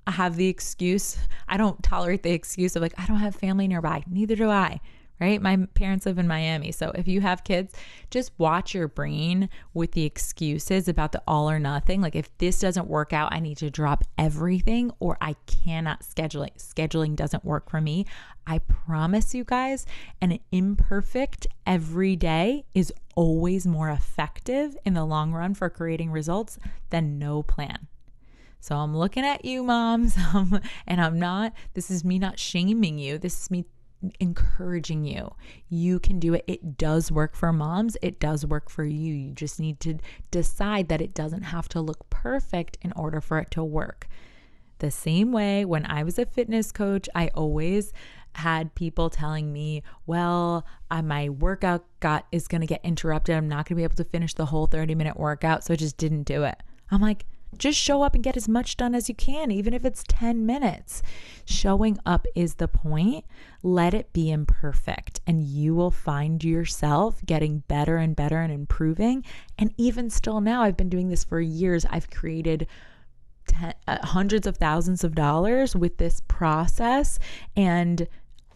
have 0.06 0.36
the 0.36 0.48
excuse. 0.48 1.16
I 1.48 1.56
don't 1.56 1.82
tolerate 1.82 2.22
the 2.22 2.32
excuse 2.32 2.74
of 2.76 2.82
like, 2.82 2.94
I 2.98 3.06
don't 3.06 3.18
have 3.18 3.36
family 3.36 3.68
nearby. 3.68 4.02
Neither 4.10 4.36
do 4.36 4.50
I, 4.50 4.80
right? 5.22 5.40
My 5.40 5.56
parents 5.74 6.04
live 6.04 6.18
in 6.18 6.26
Miami. 6.26 6.72
So 6.72 6.90
if 6.96 7.06
you 7.06 7.20
have 7.20 7.44
kids, 7.44 7.74
just 8.10 8.32
watch 8.38 8.74
your 8.74 8.88
brain 8.88 9.48
with 9.72 9.92
the 9.92 10.04
excuses 10.04 10.88
about 10.88 11.12
the 11.12 11.22
all 11.28 11.48
or 11.48 11.60
nothing. 11.60 12.00
Like, 12.00 12.16
if 12.16 12.36
this 12.38 12.58
doesn't 12.58 12.88
work 12.88 13.12
out, 13.12 13.32
I 13.32 13.38
need 13.38 13.56
to 13.58 13.70
drop 13.70 14.02
everything 14.18 14.90
or 14.98 15.16
I 15.20 15.36
cannot 15.46 16.02
schedule 16.02 16.42
it. 16.42 16.54
Scheduling 16.58 17.14
doesn't 17.14 17.44
work 17.44 17.70
for 17.70 17.80
me. 17.80 18.04
I 18.48 18.58
promise 18.58 19.32
you 19.32 19.44
guys, 19.44 19.86
an 20.20 20.40
imperfect 20.50 21.46
every 21.64 22.16
day 22.16 22.64
is 22.74 22.92
always 23.14 23.64
more 23.64 23.90
effective 23.90 24.76
in 24.84 24.94
the 24.94 25.04
long 25.04 25.30
run 25.30 25.54
for 25.54 25.70
creating 25.70 26.10
results 26.10 26.58
than 26.90 27.20
no 27.20 27.44
plan. 27.44 27.86
So 28.58 28.76
I'm 28.76 28.96
looking 28.96 29.24
at 29.24 29.44
you, 29.44 29.62
moms, 29.62 30.16
um, 30.34 30.60
and 30.86 31.00
I'm 31.00 31.18
not, 31.18 31.52
this 31.74 31.90
is 31.90 32.04
me 32.04 32.18
not 32.18 32.38
shaming 32.40 32.98
you. 32.98 33.18
This 33.18 33.42
is 33.42 33.50
me 33.50 33.64
encouraging 34.20 35.04
you. 35.04 35.34
You 35.68 35.98
can 35.98 36.18
do 36.18 36.34
it. 36.34 36.44
It 36.46 36.76
does 36.76 37.12
work 37.12 37.34
for 37.34 37.52
moms, 37.52 37.96
it 38.02 38.18
does 38.18 38.44
work 38.44 38.70
for 38.70 38.84
you. 38.84 39.14
You 39.14 39.32
just 39.32 39.60
need 39.60 39.80
to 39.80 39.98
decide 40.30 40.88
that 40.88 41.00
it 41.00 41.14
doesn't 41.14 41.42
have 41.42 41.68
to 41.70 41.80
look 41.80 42.08
perfect 42.10 42.78
in 42.82 42.92
order 42.92 43.20
for 43.20 43.38
it 43.38 43.50
to 43.52 43.62
work. 43.64 44.08
The 44.78 44.90
same 44.90 45.30
way 45.30 45.64
when 45.64 45.86
I 45.86 46.02
was 46.02 46.18
a 46.18 46.26
fitness 46.26 46.72
coach, 46.72 47.08
I 47.14 47.28
always 47.28 47.92
had 48.34 48.74
people 48.74 49.10
telling 49.10 49.52
me, 49.52 49.82
"Well, 50.06 50.66
my 50.90 51.28
workout 51.28 51.84
got 52.00 52.26
is 52.32 52.48
going 52.48 52.62
to 52.62 52.66
get 52.66 52.80
interrupted. 52.82 53.36
I'm 53.36 53.48
not 53.48 53.68
going 53.68 53.76
to 53.76 53.80
be 53.80 53.84
able 53.84 53.96
to 53.96 54.04
finish 54.04 54.34
the 54.34 54.46
whole 54.46 54.66
30-minute 54.66 55.16
workout, 55.18 55.62
so 55.62 55.74
I 55.74 55.76
just 55.76 55.98
didn't 55.98 56.24
do 56.24 56.42
it." 56.44 56.56
I'm 56.90 57.00
like, 57.00 57.26
just 57.58 57.78
show 57.78 58.02
up 58.02 58.14
and 58.14 58.24
get 58.24 58.36
as 58.36 58.48
much 58.48 58.76
done 58.76 58.94
as 58.94 59.08
you 59.08 59.14
can, 59.14 59.50
even 59.50 59.74
if 59.74 59.84
it's 59.84 60.04
10 60.08 60.46
minutes. 60.46 61.02
Showing 61.44 61.98
up 62.06 62.26
is 62.34 62.54
the 62.54 62.68
point. 62.68 63.24
Let 63.62 63.94
it 63.94 64.12
be 64.12 64.30
imperfect, 64.30 65.20
and 65.26 65.42
you 65.42 65.74
will 65.74 65.90
find 65.90 66.42
yourself 66.42 67.24
getting 67.24 67.60
better 67.68 67.96
and 67.96 68.16
better 68.16 68.40
and 68.40 68.52
improving. 68.52 69.24
And 69.58 69.74
even 69.76 70.10
still 70.10 70.40
now, 70.40 70.62
I've 70.62 70.76
been 70.76 70.88
doing 70.88 71.08
this 71.08 71.24
for 71.24 71.40
years. 71.40 71.84
I've 71.90 72.10
created 72.10 72.66
ten, 73.46 73.74
uh, 73.86 74.04
hundreds 74.06 74.46
of 74.46 74.56
thousands 74.56 75.04
of 75.04 75.14
dollars 75.14 75.74
with 75.74 75.98
this 75.98 76.22
process 76.28 77.18
and 77.56 78.06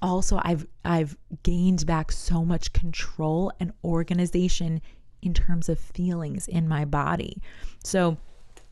also 0.03 0.41
I've 0.43 0.67
I've 0.85 1.17
gained 1.43 1.87
back 1.87 2.13
so 2.13 2.45
much 2.45 2.73
control 2.73 3.53
and 3.59 3.73
organization 3.83 4.81
in 5.23 5.35
terms 5.35 5.69
of 5.69 5.79
feelings 5.79 6.47
in 6.47 6.69
my 6.69 6.85
body. 6.85 7.43
So 7.83 8.17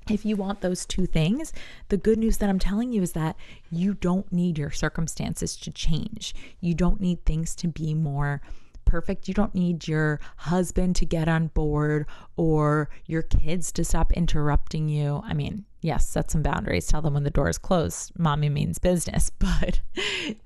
if 0.09 0.25
you 0.25 0.37
want 0.37 0.61
those 0.61 0.85
two 0.85 1.07
things, 1.07 1.53
the 1.88 1.97
good 1.97 2.19
news 2.19 2.38
that 2.38 2.49
I'm 2.49 2.59
telling 2.59 2.93
you 2.93 3.03
is 3.03 3.12
that 3.12 3.37
you 3.71 3.95
don't 3.95 4.31
need 4.33 4.59
your 4.59 4.71
circumstances 4.71 5.57
to 5.57 5.71
change. 5.71 6.35
You 6.61 6.75
don't 6.75 7.01
need 7.01 7.25
things 7.25 7.55
to 7.57 7.69
be 7.69 7.95
more 7.95 8.43
perfect. 8.85 9.29
You 9.29 9.35
don't 9.35 9.55
need 9.55 9.88
your 9.88 10.21
husband 10.37 10.97
to 10.97 11.07
get 11.07 11.29
on 11.29 11.49
board 11.49 12.07
or 12.37 12.90
your 13.07 13.23
kids 13.23 13.73
to 13.73 13.85
stop 13.85 14.12
interrupting 14.12 14.88
you. 14.88 15.23
I 15.25 15.35
mean, 15.35 15.64
yes, 15.85 16.09
set 16.09 16.31
some 16.31 16.42
boundaries. 16.42 16.87
Tell 16.87 17.03
them 17.03 17.12
when 17.12 17.25
the 17.25 17.31
door 17.31 17.49
is 17.49 17.59
closed. 17.59 18.18
Mommy 18.18 18.49
means 18.49 18.79
business. 18.79 19.31
But 19.44 19.81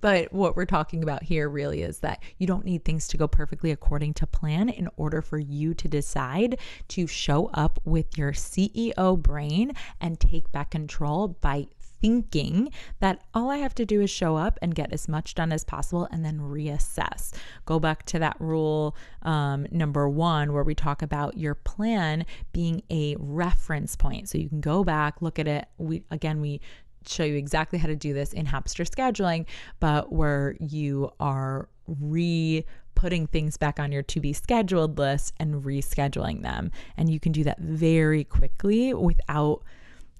but 0.00 0.32
what 0.32 0.56
we're 0.56 0.66
talking 0.66 1.04
about 1.04 1.22
here 1.22 1.48
really 1.48 1.82
is 1.82 2.00
that 2.00 2.20
you 2.38 2.48
don't 2.48 2.64
need 2.64 2.84
things 2.84 3.06
to 3.08 3.16
go 3.16 3.28
perfectly 3.28 3.70
according 3.70 4.14
to 4.14 4.26
plan 4.26 4.68
in 4.68 4.88
order 4.96 5.22
for 5.22 5.38
you 5.38 5.72
to 5.74 5.88
decide 5.88 6.58
to 6.88 7.06
show 7.06 7.48
up 7.54 7.78
with 7.84 8.18
your 8.18 8.32
CEO 8.32 9.16
brain 9.16 9.72
and 10.00 10.18
take 10.18 10.50
back 10.50 10.70
control 10.70 11.28
by 11.28 11.68
thinking 12.00 12.70
that 13.00 13.22
all 13.34 13.50
I 13.50 13.58
have 13.58 13.74
to 13.76 13.86
do 13.86 14.00
is 14.00 14.10
show 14.10 14.36
up 14.36 14.58
and 14.62 14.74
get 14.74 14.92
as 14.92 15.08
much 15.08 15.34
done 15.34 15.52
as 15.52 15.64
possible 15.64 16.08
and 16.10 16.24
then 16.24 16.38
reassess. 16.38 17.34
Go 17.64 17.78
back 17.78 18.04
to 18.06 18.18
that 18.18 18.36
rule 18.38 18.96
um, 19.22 19.66
number 19.70 20.08
one, 20.08 20.52
where 20.52 20.64
we 20.64 20.74
talk 20.74 21.02
about 21.02 21.36
your 21.36 21.54
plan 21.54 22.24
being 22.52 22.82
a 22.90 23.16
reference 23.18 23.96
point. 23.96 24.28
So 24.28 24.38
you 24.38 24.48
can 24.48 24.60
go 24.60 24.84
back, 24.84 25.20
look 25.22 25.38
at 25.38 25.48
it. 25.48 25.66
We 25.78 26.02
again, 26.10 26.40
we 26.40 26.60
show 27.06 27.24
you 27.24 27.36
exactly 27.36 27.78
how 27.78 27.88
to 27.88 27.96
do 27.96 28.12
this 28.12 28.32
in 28.32 28.46
Hapster 28.46 28.88
scheduling, 28.88 29.46
but 29.80 30.12
where 30.12 30.56
you 30.60 31.10
are 31.20 31.68
re 31.86 32.64
putting 32.94 33.28
things 33.28 33.56
back 33.56 33.78
on 33.78 33.92
your 33.92 34.02
to 34.02 34.20
be 34.20 34.32
scheduled 34.32 34.98
list 34.98 35.32
and 35.38 35.62
rescheduling 35.62 36.42
them. 36.42 36.70
And 36.96 37.08
you 37.08 37.20
can 37.20 37.30
do 37.30 37.44
that 37.44 37.60
very 37.60 38.24
quickly 38.24 38.92
without 38.92 39.62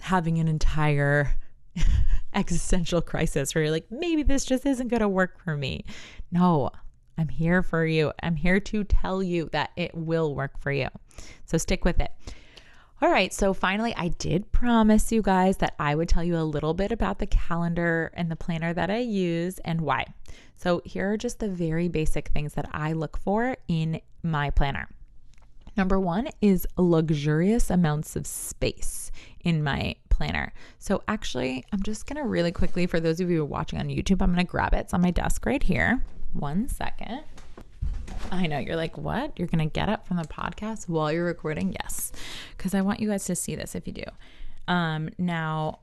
having 0.00 0.38
an 0.38 0.46
entire 0.46 1.36
existential 2.34 3.00
crisis 3.00 3.54
where 3.54 3.64
you're 3.64 3.72
like, 3.72 3.90
maybe 3.90 4.22
this 4.22 4.44
just 4.44 4.66
isn't 4.66 4.88
going 4.88 5.00
to 5.00 5.08
work 5.08 5.42
for 5.42 5.56
me. 5.56 5.84
No, 6.30 6.70
I'm 7.16 7.28
here 7.28 7.62
for 7.62 7.84
you. 7.84 8.12
I'm 8.22 8.36
here 8.36 8.60
to 8.60 8.84
tell 8.84 9.22
you 9.22 9.48
that 9.52 9.70
it 9.76 9.94
will 9.94 10.34
work 10.34 10.58
for 10.60 10.70
you. 10.70 10.88
So 11.44 11.58
stick 11.58 11.84
with 11.84 12.00
it. 12.00 12.12
All 13.00 13.10
right, 13.10 13.32
so 13.32 13.54
finally, 13.54 13.94
I 13.96 14.08
did 14.08 14.50
promise 14.50 15.12
you 15.12 15.22
guys 15.22 15.58
that 15.58 15.74
I 15.78 15.94
would 15.94 16.08
tell 16.08 16.24
you 16.24 16.36
a 16.36 16.42
little 16.42 16.74
bit 16.74 16.90
about 16.90 17.20
the 17.20 17.26
calendar 17.26 18.10
and 18.14 18.28
the 18.28 18.34
planner 18.34 18.74
that 18.74 18.90
I 18.90 18.98
use 18.98 19.60
and 19.60 19.82
why. 19.82 20.06
So, 20.56 20.82
here 20.84 21.12
are 21.12 21.16
just 21.16 21.38
the 21.38 21.48
very 21.48 21.86
basic 21.86 22.30
things 22.30 22.54
that 22.54 22.68
I 22.72 22.92
look 22.94 23.16
for 23.16 23.56
in 23.68 24.00
my 24.24 24.50
planner. 24.50 24.88
Number 25.76 26.00
one 26.00 26.26
is 26.40 26.66
luxurious 26.76 27.70
amounts 27.70 28.16
of 28.16 28.26
space 28.26 29.12
in 29.44 29.62
my 29.62 29.94
planner. 30.18 30.52
So 30.78 31.02
actually, 31.08 31.64
I'm 31.72 31.82
just 31.82 32.06
going 32.06 32.20
to 32.20 32.28
really 32.28 32.52
quickly, 32.52 32.86
for 32.86 33.00
those 33.00 33.20
of 33.20 33.30
you 33.30 33.44
watching 33.44 33.78
on 33.78 33.86
YouTube, 33.86 34.20
I'm 34.20 34.34
going 34.34 34.44
to 34.44 34.50
grab 34.50 34.74
it. 34.74 34.78
It's 34.78 34.94
on 34.94 35.00
my 35.00 35.12
desk 35.12 35.46
right 35.46 35.62
here. 35.62 36.04
One 36.32 36.68
second. 36.68 37.22
I 38.32 38.46
know 38.48 38.58
you're 38.58 38.76
like, 38.76 38.98
what? 38.98 39.38
You're 39.38 39.48
going 39.48 39.66
to 39.66 39.72
get 39.72 39.88
up 39.88 40.06
from 40.06 40.16
the 40.16 40.24
podcast 40.24 40.88
while 40.88 41.12
you're 41.12 41.24
recording? 41.24 41.72
Yes, 41.80 42.12
because 42.56 42.74
I 42.74 42.80
want 42.80 43.00
you 43.00 43.08
guys 43.08 43.24
to 43.26 43.36
see 43.36 43.54
this 43.54 43.74
if 43.74 43.86
you 43.86 43.92
do. 43.92 44.04
Um, 44.66 45.10
now, 45.16 45.78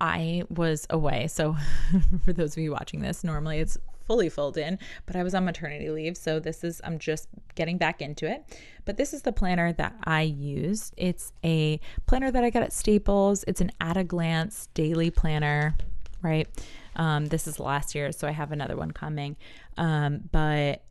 I 0.00 0.44
was 0.48 0.86
away. 0.88 1.26
So, 1.26 1.56
for 2.24 2.32
those 2.32 2.56
of 2.56 2.62
you 2.62 2.70
watching 2.70 3.00
this, 3.00 3.24
normally 3.24 3.58
it's 3.58 3.76
fully 4.10 4.28
filled 4.28 4.58
in, 4.58 4.76
but 5.06 5.14
I 5.14 5.22
was 5.22 5.36
on 5.36 5.44
maternity 5.44 5.88
leave. 5.88 6.16
So 6.16 6.40
this 6.40 6.64
is, 6.64 6.80
I'm 6.82 6.98
just 6.98 7.28
getting 7.54 7.78
back 7.78 8.02
into 8.02 8.28
it. 8.28 8.42
But 8.84 8.96
this 8.96 9.12
is 9.12 9.22
the 9.22 9.30
planner 9.30 9.72
that 9.74 9.94
I 10.02 10.22
use. 10.22 10.90
It's 10.96 11.32
a 11.44 11.78
planner 12.06 12.32
that 12.32 12.42
I 12.42 12.50
got 12.50 12.64
at 12.64 12.72
Staples. 12.72 13.44
It's 13.46 13.60
an 13.60 13.70
at 13.80 13.96
a 13.96 14.02
glance 14.02 14.68
daily 14.74 15.12
planner, 15.12 15.76
right? 16.22 16.48
Um, 16.96 17.26
this 17.26 17.46
is 17.46 17.60
last 17.60 17.94
year, 17.94 18.10
so 18.10 18.26
I 18.26 18.32
have 18.32 18.50
another 18.50 18.76
one 18.76 18.90
coming. 18.90 19.36
Um, 19.78 20.22
but 20.32 20.82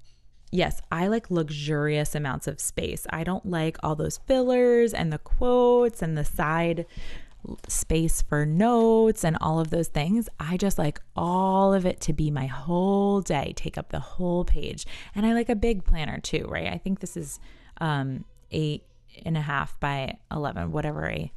yes, 0.49 0.82
I 0.89 1.08
like 1.08 1.29
luxurious 1.29 2.15
amounts 2.15 2.47
of 2.47 2.62
space. 2.62 3.05
I 3.10 3.25
don't 3.25 3.45
like 3.45 3.75
all 3.84 3.97
those 3.97 4.19
fillers 4.27 4.93
and 4.93 5.12
the 5.12 5.17
quotes 5.17 6.01
and 6.01 6.17
the 6.17 6.23
side 6.23 6.86
space 7.67 8.21
for 8.21 8.45
notes 8.45 9.23
and 9.23 9.38
all 9.41 9.60
of 9.60 9.69
those 9.69 9.88
things. 9.88 10.30
I 10.39 10.58
just 10.58 10.78
like 10.78 10.99
all 11.15 11.73
of 11.73 11.86
it 11.86 11.99
to 12.02 12.13
be 12.13 12.32
my 12.32 12.47
whole 12.47 13.21
day, 13.21 13.54
take 13.56 13.78
up 13.78 13.89
the 13.89 13.99
whole 13.99 14.45
page. 14.45 14.86
And 15.15 15.25
I 15.25 15.34
like 15.34 15.49
a 15.49 15.56
big 15.56 15.84
planner 15.84 16.19
too, 16.19 16.45
right? 16.47 16.67
I 16.67 16.78
think 16.78 16.99
this 16.99 17.15
is 17.15 17.39
um, 17.80 18.25
eight 18.52 18.84
and 19.25 19.38
a 19.38 19.41
half 19.41 19.80
by 19.80 20.17
11, 20.32 20.71
whatever 20.71 21.10
a 21.10 21.32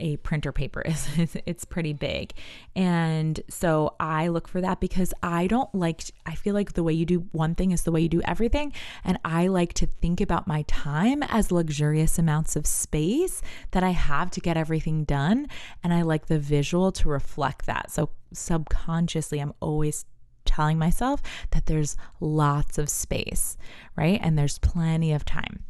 a 0.00 0.16
printer 0.18 0.52
paper 0.52 0.80
is. 0.84 1.08
it's 1.46 1.64
pretty 1.64 1.92
big. 1.92 2.32
And 2.74 3.40
so 3.48 3.94
I 4.00 4.28
look 4.28 4.48
for 4.48 4.60
that 4.60 4.80
because 4.80 5.12
I 5.22 5.46
don't 5.46 5.72
like, 5.74 6.02
I 6.26 6.34
feel 6.34 6.54
like 6.54 6.72
the 6.72 6.82
way 6.82 6.92
you 6.92 7.06
do 7.06 7.26
one 7.32 7.54
thing 7.54 7.70
is 7.70 7.82
the 7.82 7.92
way 7.92 8.00
you 8.00 8.08
do 8.08 8.22
everything. 8.22 8.72
And 9.04 9.18
I 9.24 9.46
like 9.46 9.72
to 9.74 9.86
think 9.86 10.20
about 10.20 10.46
my 10.46 10.62
time 10.62 11.22
as 11.24 11.52
luxurious 11.52 12.18
amounts 12.18 12.56
of 12.56 12.66
space 12.66 13.42
that 13.72 13.84
I 13.84 13.90
have 13.90 14.30
to 14.32 14.40
get 14.40 14.56
everything 14.56 15.04
done. 15.04 15.48
And 15.82 15.92
I 15.92 16.02
like 16.02 16.26
the 16.26 16.38
visual 16.38 16.92
to 16.92 17.08
reflect 17.08 17.66
that. 17.66 17.90
So 17.90 18.10
subconsciously, 18.32 19.40
I'm 19.40 19.54
always 19.60 20.04
telling 20.44 20.78
myself 20.78 21.22
that 21.50 21.66
there's 21.66 21.96
lots 22.20 22.78
of 22.78 22.88
space, 22.88 23.56
right? 23.96 24.18
And 24.22 24.38
there's 24.38 24.58
plenty 24.58 25.12
of 25.12 25.24
time. 25.24 25.64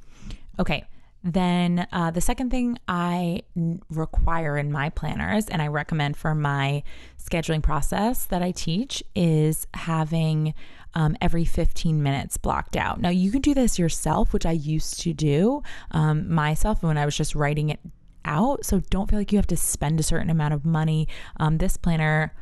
Okay, 0.59 0.85
then 1.23 1.87
uh, 1.93 2.11
the 2.11 2.21
second 2.21 2.51
thing 2.51 2.79
I 2.89 3.43
require 3.91 4.57
in 4.57 4.73
my 4.73 4.89
planners 4.91 5.49
and 5.49 5.61
I 5.61 5.67
recommend 5.67 6.17
for 6.17 6.35
my 6.35 6.83
scheduling 7.23 7.63
process 7.63 8.25
that 8.27 8.43
I 8.43 8.53
teach 8.53 9.03
is 9.15 9.67
having 9.75 10.55
um, 10.95 11.17
every 11.21 11.45
15 11.45 12.03
minutes 12.03 12.37
blocked 12.37 12.77
out. 12.77 13.01
Now, 13.01 13.11
you 13.11 13.31
can 13.31 13.43
do 13.43 13.55
this 13.55 13.79
yourself, 13.79 14.33
which 14.33 14.47
I 14.47 14.53
used 14.53 15.01
to 15.01 15.13
do 15.13 15.63
um, 15.91 16.33
myself 16.33 16.83
when 16.83 16.99
I 16.99 17.05
was 17.05 17.17
just 17.17 17.35
writing 17.35 17.69
it 17.69 17.81
out. 18.25 18.65
So 18.65 18.81
don't 18.91 19.09
feel 19.09 19.19
like 19.19 19.33
you 19.33 19.39
have 19.39 19.47
to 19.49 19.57
spend 19.57 20.01
a 20.01 20.03
certain 20.03 20.31
amount 20.31 20.55
of 20.55 20.65
money. 20.65 21.07
Um, 21.39 21.59
this 21.59 21.77
planner 21.77 22.33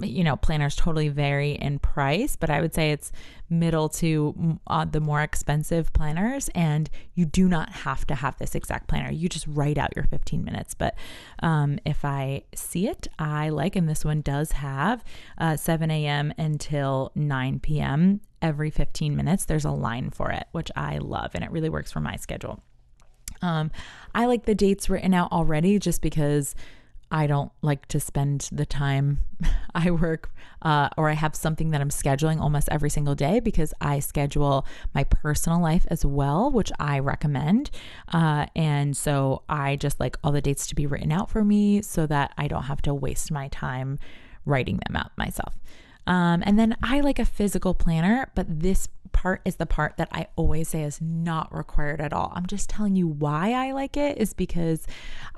you 0.00 0.24
know, 0.24 0.36
planners 0.36 0.76
totally 0.76 1.08
vary 1.08 1.52
in 1.52 1.78
price, 1.78 2.36
but 2.36 2.50
I 2.50 2.60
would 2.60 2.74
say 2.74 2.92
it's 2.92 3.12
middle 3.48 3.88
to 3.88 4.58
uh, 4.66 4.84
the 4.84 5.00
more 5.00 5.22
expensive 5.22 5.92
planners. 5.92 6.48
And 6.54 6.88
you 7.14 7.24
do 7.24 7.48
not 7.48 7.70
have 7.70 8.06
to 8.06 8.14
have 8.14 8.38
this 8.38 8.54
exact 8.54 8.88
planner. 8.88 9.10
You 9.10 9.28
just 9.28 9.46
write 9.48 9.78
out 9.78 9.94
your 9.96 10.04
15 10.04 10.44
minutes. 10.44 10.74
But 10.74 10.94
um, 11.42 11.78
if 11.84 12.04
I 12.04 12.44
see 12.54 12.88
it, 12.88 13.08
I 13.18 13.48
like, 13.48 13.76
and 13.76 13.88
this 13.88 14.04
one 14.04 14.20
does 14.20 14.52
have 14.52 15.04
uh, 15.38 15.56
7 15.56 15.90
a.m. 15.90 16.32
until 16.38 17.12
9 17.14 17.60
p.m. 17.60 18.20
every 18.40 18.70
15 18.70 19.16
minutes. 19.16 19.44
There's 19.44 19.64
a 19.64 19.72
line 19.72 20.10
for 20.10 20.30
it, 20.30 20.46
which 20.52 20.70
I 20.76 20.98
love, 20.98 21.32
and 21.34 21.44
it 21.44 21.50
really 21.50 21.70
works 21.70 21.92
for 21.92 22.00
my 22.00 22.16
schedule. 22.16 22.62
Um, 23.42 23.70
I 24.14 24.26
like 24.26 24.44
the 24.44 24.54
dates 24.54 24.90
written 24.90 25.14
out 25.14 25.32
already 25.32 25.78
just 25.78 26.02
because 26.02 26.54
I 27.10 27.26
don't 27.26 27.50
like 27.62 27.86
to 27.88 28.00
spend 28.00 28.48
the 28.52 28.66
time 28.66 29.20
I 29.74 29.90
work 29.90 30.30
uh, 30.62 30.90
or 30.96 31.08
I 31.08 31.14
have 31.14 31.34
something 31.34 31.70
that 31.70 31.80
I'm 31.80 31.88
scheduling 31.88 32.40
almost 32.40 32.68
every 32.70 32.90
single 32.90 33.14
day 33.14 33.40
because 33.40 33.72
I 33.80 33.98
schedule 34.00 34.66
my 34.94 35.04
personal 35.04 35.60
life 35.60 35.86
as 35.88 36.04
well, 36.04 36.50
which 36.50 36.70
I 36.78 36.98
recommend. 36.98 37.70
Uh, 38.08 38.46
and 38.54 38.96
so 38.96 39.42
I 39.48 39.76
just 39.76 39.98
like 39.98 40.16
all 40.22 40.32
the 40.32 40.42
dates 40.42 40.66
to 40.68 40.74
be 40.74 40.86
written 40.86 41.12
out 41.12 41.30
for 41.30 41.44
me 41.44 41.82
so 41.82 42.06
that 42.06 42.32
I 42.36 42.48
don't 42.48 42.64
have 42.64 42.82
to 42.82 42.94
waste 42.94 43.30
my 43.32 43.48
time 43.48 43.98
writing 44.44 44.80
them 44.86 44.96
out 44.96 45.12
myself. 45.16 45.56
Um, 46.10 46.42
and 46.44 46.58
then 46.58 46.76
I 46.82 47.00
like 47.00 47.20
a 47.20 47.24
physical 47.24 47.72
planner, 47.72 48.32
but 48.34 48.46
this 48.48 48.88
part 49.12 49.42
is 49.44 49.56
the 49.56 49.66
part 49.66 49.96
that 49.96 50.08
I 50.10 50.26
always 50.34 50.68
say 50.68 50.82
is 50.82 51.00
not 51.00 51.56
required 51.56 52.00
at 52.00 52.12
all. 52.12 52.32
I'm 52.34 52.46
just 52.46 52.68
telling 52.68 52.96
you 52.96 53.06
why 53.06 53.52
I 53.52 53.70
like 53.70 53.96
it 53.96 54.18
is 54.18 54.32
because 54.32 54.88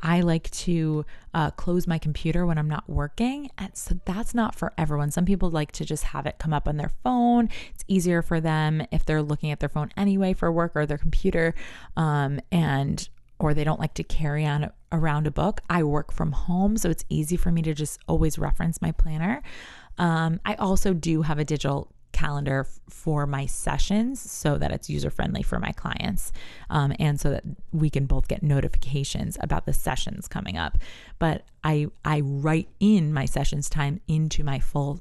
I 0.03 0.23
like 0.23 0.51
to 0.51 1.05
uh, 1.35 1.51
close 1.51 1.87
my 1.87 1.99
computer 1.99 2.47
when 2.47 2.57
I'm 2.57 2.71
not 2.71 2.89
working. 2.89 3.51
And 3.59 3.77
so 3.77 4.01
that's 4.07 4.35
not 4.35 4.55
for 4.55 4.73
everyone. 4.79 5.11
Some 5.11 5.27
people 5.27 5.51
like 5.51 5.73
to 5.73 5.85
just 5.85 6.05
have 6.05 6.25
it 6.25 6.39
come 6.39 6.55
up 6.55 6.67
on 6.67 6.79
their 6.79 6.93
phone. 7.05 7.51
It's 7.75 7.85
easier 7.87 8.23
for 8.23 8.41
them 8.41 8.87
if 8.91 9.05
they're 9.05 9.23
looking 9.23 9.51
at 9.51 9.61
their 9.61 9.69
phone 9.69 9.91
anyway 9.95 10.33
for 10.33 10.51
work 10.51 10.73
or 10.75 10.87
their 10.87 10.97
computer. 10.99 11.55
Um, 11.99 12.41
and 12.51 13.07
or 13.39 13.53
they 13.53 13.65
don't 13.65 13.81
like 13.81 13.95
to 13.95 14.05
carry 14.05 14.47
on 14.47 14.71
around 14.93 15.27
a 15.27 15.31
book. 15.31 15.61
I 15.69 15.83
work 15.83 16.13
from 16.13 16.33
home, 16.33 16.77
so 16.77 16.89
it's 16.89 17.05
easy 17.09 17.37
for 17.37 17.51
me 17.51 17.61
to 17.63 17.75
just 17.75 17.99
always 18.07 18.39
reference 18.39 18.81
my 18.81 18.93
planner. 18.93 19.43
Um, 19.99 20.41
I 20.45 20.55
also 20.55 20.95
do 20.95 21.23
have 21.23 21.39
a 21.39 21.45
digital 21.45 21.93
calendar 22.13 22.67
for 22.89 23.27
my 23.27 23.47
sessions 23.47 24.21
so 24.21 24.59
that 24.59 24.71
it's 24.71 24.89
user 24.89 25.11
friendly 25.11 25.43
for 25.43 25.59
my 25.59 25.73
clients 25.73 26.31
um, 26.71 26.93
and 26.99 27.19
so 27.19 27.31
that 27.31 27.43
we 27.73 27.91
can 27.91 28.07
both 28.07 28.29
get 28.29 28.43
notifications 28.43 29.37
about 29.41 29.67
the 29.67 29.73
sessions 29.73 30.29
coming 30.29 30.57
up 30.57 30.77
but 31.19 31.43
i 31.65 31.87
i 32.05 32.21
write 32.21 32.69
in 32.81 33.13
my 33.13 33.25
sessions 33.25 33.69
time 33.69 33.99
into 34.09 34.45
my 34.45 34.61
full 34.61 35.01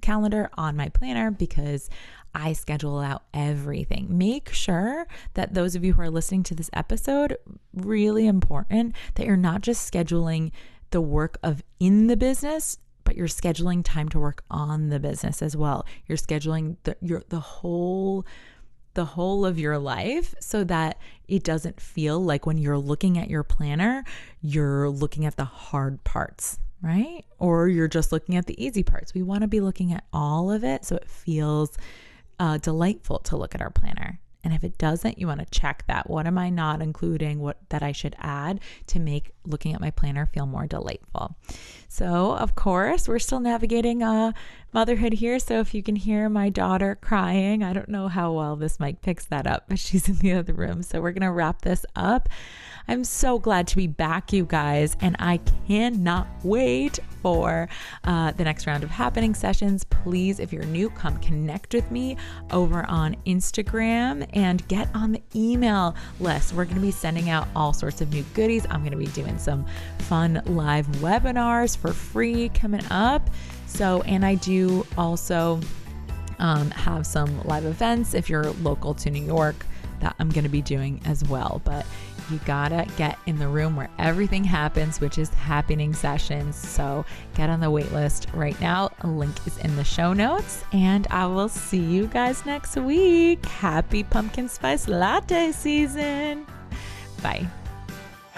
calendar 0.00 0.50
on 0.54 0.76
my 0.76 0.88
planner 0.88 1.30
because 1.30 1.88
I 2.34 2.52
schedule 2.52 3.00
out 3.00 3.24
everything. 3.34 4.16
Make 4.16 4.52
sure 4.52 5.06
that 5.34 5.54
those 5.54 5.74
of 5.74 5.84
you 5.84 5.94
who 5.94 6.02
are 6.02 6.10
listening 6.10 6.44
to 6.44 6.54
this 6.54 6.70
episode, 6.72 7.36
really 7.74 8.26
important 8.26 8.94
that 9.16 9.26
you're 9.26 9.36
not 9.36 9.62
just 9.62 9.92
scheduling 9.92 10.52
the 10.90 11.00
work 11.00 11.38
of 11.42 11.62
in 11.78 12.06
the 12.06 12.16
business 12.16 12.78
but 13.10 13.16
you're 13.16 13.26
scheduling 13.26 13.82
time 13.82 14.08
to 14.08 14.20
work 14.20 14.44
on 14.52 14.88
the 14.88 15.00
business 15.00 15.42
as 15.42 15.56
well. 15.56 15.84
You're 16.06 16.16
scheduling 16.16 16.76
the 16.84 16.96
your 17.00 17.24
the 17.28 17.40
whole 17.40 18.24
the 18.94 19.04
whole 19.04 19.44
of 19.44 19.58
your 19.58 19.78
life 19.78 20.32
so 20.38 20.62
that 20.62 20.96
it 21.26 21.42
doesn't 21.42 21.80
feel 21.80 22.22
like 22.22 22.46
when 22.46 22.56
you're 22.56 22.78
looking 22.78 23.18
at 23.18 23.28
your 23.28 23.42
planner, 23.42 24.04
you're 24.40 24.88
looking 24.88 25.26
at 25.26 25.34
the 25.34 25.44
hard 25.44 26.04
parts, 26.04 26.60
right? 26.82 27.24
Or 27.40 27.66
you're 27.66 27.88
just 27.88 28.12
looking 28.12 28.36
at 28.36 28.46
the 28.46 28.64
easy 28.64 28.84
parts. 28.84 29.12
We 29.12 29.24
want 29.24 29.40
to 29.40 29.48
be 29.48 29.60
looking 29.60 29.92
at 29.92 30.04
all 30.12 30.52
of 30.52 30.62
it 30.62 30.84
so 30.84 30.94
it 30.94 31.10
feels 31.10 31.76
uh, 32.38 32.58
delightful 32.58 33.18
to 33.18 33.36
look 33.36 33.56
at 33.56 33.60
our 33.60 33.70
planner. 33.70 34.20
And 34.44 34.54
if 34.54 34.62
it 34.62 34.78
doesn't, 34.78 35.18
you 35.18 35.26
want 35.26 35.40
to 35.40 35.60
check 35.60 35.84
that. 35.88 36.08
What 36.08 36.28
am 36.28 36.38
I 36.38 36.48
not 36.48 36.80
including? 36.80 37.40
What 37.40 37.58
that 37.70 37.82
I 37.82 37.90
should 37.90 38.14
add 38.20 38.60
to 38.86 39.00
make 39.00 39.32
looking 39.44 39.74
at 39.74 39.80
my 39.80 39.90
planner 39.90 40.26
feel 40.26 40.46
more 40.46 40.66
delightful? 40.66 41.36
So, 41.88 42.36
of 42.36 42.54
course, 42.54 43.08
we're 43.08 43.18
still 43.18 43.40
navigating 43.40 44.02
uh, 44.02 44.32
motherhood 44.72 45.14
here. 45.14 45.38
So, 45.38 45.60
if 45.60 45.74
you 45.74 45.82
can 45.82 45.96
hear 45.96 46.28
my 46.28 46.48
daughter 46.48 46.96
crying, 47.00 47.64
I 47.64 47.72
don't 47.72 47.88
know 47.88 48.08
how 48.08 48.32
well 48.32 48.56
this 48.56 48.78
mic 48.78 49.02
picks 49.02 49.24
that 49.26 49.46
up, 49.46 49.64
but 49.68 49.78
she's 49.78 50.08
in 50.08 50.16
the 50.16 50.32
other 50.34 50.52
room. 50.52 50.82
So, 50.82 51.00
we're 51.00 51.12
going 51.12 51.22
to 51.22 51.32
wrap 51.32 51.62
this 51.62 51.84
up. 51.96 52.28
I'm 52.88 53.04
so 53.04 53.38
glad 53.38 53.66
to 53.68 53.76
be 53.76 53.86
back, 53.86 54.32
you 54.32 54.44
guys, 54.44 54.96
and 55.00 55.14
I 55.18 55.38
cannot 55.68 56.26
wait 56.42 56.98
for 57.22 57.68
uh, 58.04 58.32
the 58.32 58.44
next 58.44 58.66
round 58.66 58.82
of 58.82 58.90
Happyning 58.90 59.36
Sessions. 59.36 59.84
Please, 59.84 60.40
if 60.40 60.52
you're 60.52 60.64
new, 60.64 60.90
come 60.90 61.18
connect 61.18 61.74
with 61.74 61.90
me 61.90 62.16
over 62.50 62.84
on 62.88 63.16
Instagram 63.26 64.28
and 64.32 64.66
get 64.68 64.88
on 64.94 65.12
the 65.12 65.22
email 65.34 65.94
list. 66.18 66.52
We're 66.52 66.64
going 66.64 66.76
to 66.76 66.82
be 66.82 66.90
sending 66.90 67.30
out 67.30 67.46
all 67.54 67.72
sorts 67.72 68.00
of 68.00 68.12
new 68.12 68.24
goodies. 68.34 68.66
I'm 68.70 68.80
going 68.80 68.92
to 68.92 68.96
be 68.96 69.06
doing 69.06 69.38
some 69.40 69.64
fun 70.00 70.42
live 70.46 70.86
webinars 70.98 71.76
for 71.76 71.92
free 71.92 72.48
coming 72.50 72.84
up. 72.90 73.28
So, 73.66 74.02
and 74.02 74.24
I 74.24 74.34
do 74.36 74.86
also 74.98 75.60
um, 76.38 76.70
have 76.72 77.06
some 77.06 77.42
live 77.44 77.64
events 77.64 78.14
if 78.14 78.28
you're 78.28 78.50
local 78.62 78.94
to 78.94 79.10
New 79.10 79.24
York 79.24 79.66
that 80.00 80.14
I'm 80.18 80.30
going 80.30 80.44
to 80.44 80.50
be 80.50 80.62
doing 80.62 81.00
as 81.04 81.24
well. 81.24 81.60
But 81.64 81.86
you 82.30 82.38
gotta 82.44 82.86
get 82.96 83.18
in 83.26 83.38
the 83.38 83.48
room 83.48 83.76
where 83.76 83.90
everything 83.98 84.44
happens, 84.44 85.00
which 85.00 85.18
is 85.18 85.30
Happyning 85.30 85.94
Sessions. 85.94 86.56
So 86.56 87.04
get 87.34 87.50
on 87.50 87.60
the 87.60 87.70
wait 87.70 87.92
list 87.92 88.28
right 88.32 88.58
now. 88.60 88.90
A 89.00 89.06
link 89.06 89.34
is 89.46 89.58
in 89.58 89.74
the 89.76 89.84
show 89.84 90.12
notes, 90.12 90.64
and 90.72 91.06
I 91.10 91.26
will 91.26 91.48
see 91.48 91.80
you 91.80 92.06
guys 92.06 92.46
next 92.46 92.76
week. 92.76 93.44
Happy 93.46 94.04
pumpkin 94.04 94.48
spice 94.48 94.88
latte 94.88 95.52
season! 95.52 96.46
Bye. 97.22 97.48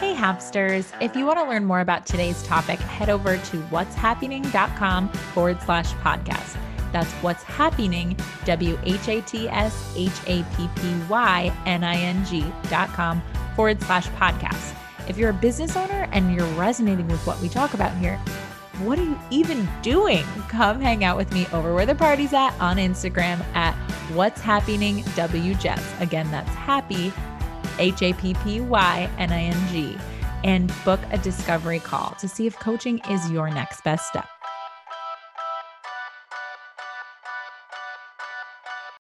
Hey, 0.02 0.14
Hapsters. 0.14 0.92
If 1.00 1.14
you 1.14 1.26
want 1.26 1.38
to 1.38 1.44
learn 1.44 1.64
more 1.64 1.78
about 1.78 2.06
today's 2.06 2.42
topic, 2.42 2.80
head 2.80 3.08
over 3.08 3.36
to 3.36 3.56
whatshappyning.com 3.70 5.08
forward 5.08 5.62
slash 5.62 5.92
podcast. 5.92 6.56
That's 6.90 7.08
what's 7.22 7.44
happening, 7.44 8.16
W 8.44 8.76
H 8.82 9.06
A 9.06 9.20
T 9.20 9.48
S 9.48 9.94
H 9.96 10.10
A 10.26 10.42
P 10.56 10.68
P 10.74 10.94
Y 11.08 11.56
N 11.66 11.84
I 11.84 11.94
N 11.94 12.24
G 12.24 12.44
dot 12.68 12.88
com 12.88 13.22
forward 13.54 13.80
slash 13.80 14.08
podcast. 14.08 14.74
If 15.08 15.16
you're 15.16 15.30
a 15.30 15.34
business 15.34 15.76
owner 15.76 16.08
and 16.10 16.34
you're 16.34 16.52
resonating 16.54 17.06
with 17.06 17.24
what 17.24 17.40
we 17.40 17.48
talk 17.48 17.72
about 17.72 17.96
here, 17.98 18.16
what 18.80 18.98
are 18.98 19.04
you 19.04 19.16
even 19.30 19.68
doing? 19.82 20.24
Come 20.48 20.80
hang 20.80 21.04
out 21.04 21.16
with 21.16 21.32
me 21.32 21.46
over 21.52 21.72
where 21.72 21.86
the 21.86 21.94
party's 21.94 22.32
at 22.32 22.58
on 22.60 22.76
Instagram 22.76 23.38
at 23.54 23.74
What's 24.10 24.42
Happyning 24.42 25.04
WJess. 25.14 26.00
Again, 26.00 26.28
that's 26.32 26.50
happy, 26.50 27.12
H 27.78 28.02
A 28.02 28.12
P 28.14 28.34
P 28.34 28.60
Y 28.60 29.10
N 29.18 29.32
I 29.32 29.42
N 29.42 29.68
G, 29.68 29.96
and 30.44 30.72
book 30.84 31.00
a 31.10 31.18
discovery 31.18 31.78
call 31.78 32.14
to 32.18 32.28
see 32.28 32.46
if 32.46 32.58
coaching 32.58 33.00
is 33.10 33.30
your 33.30 33.50
next 33.50 33.84
best 33.84 34.08
step. 34.08 34.28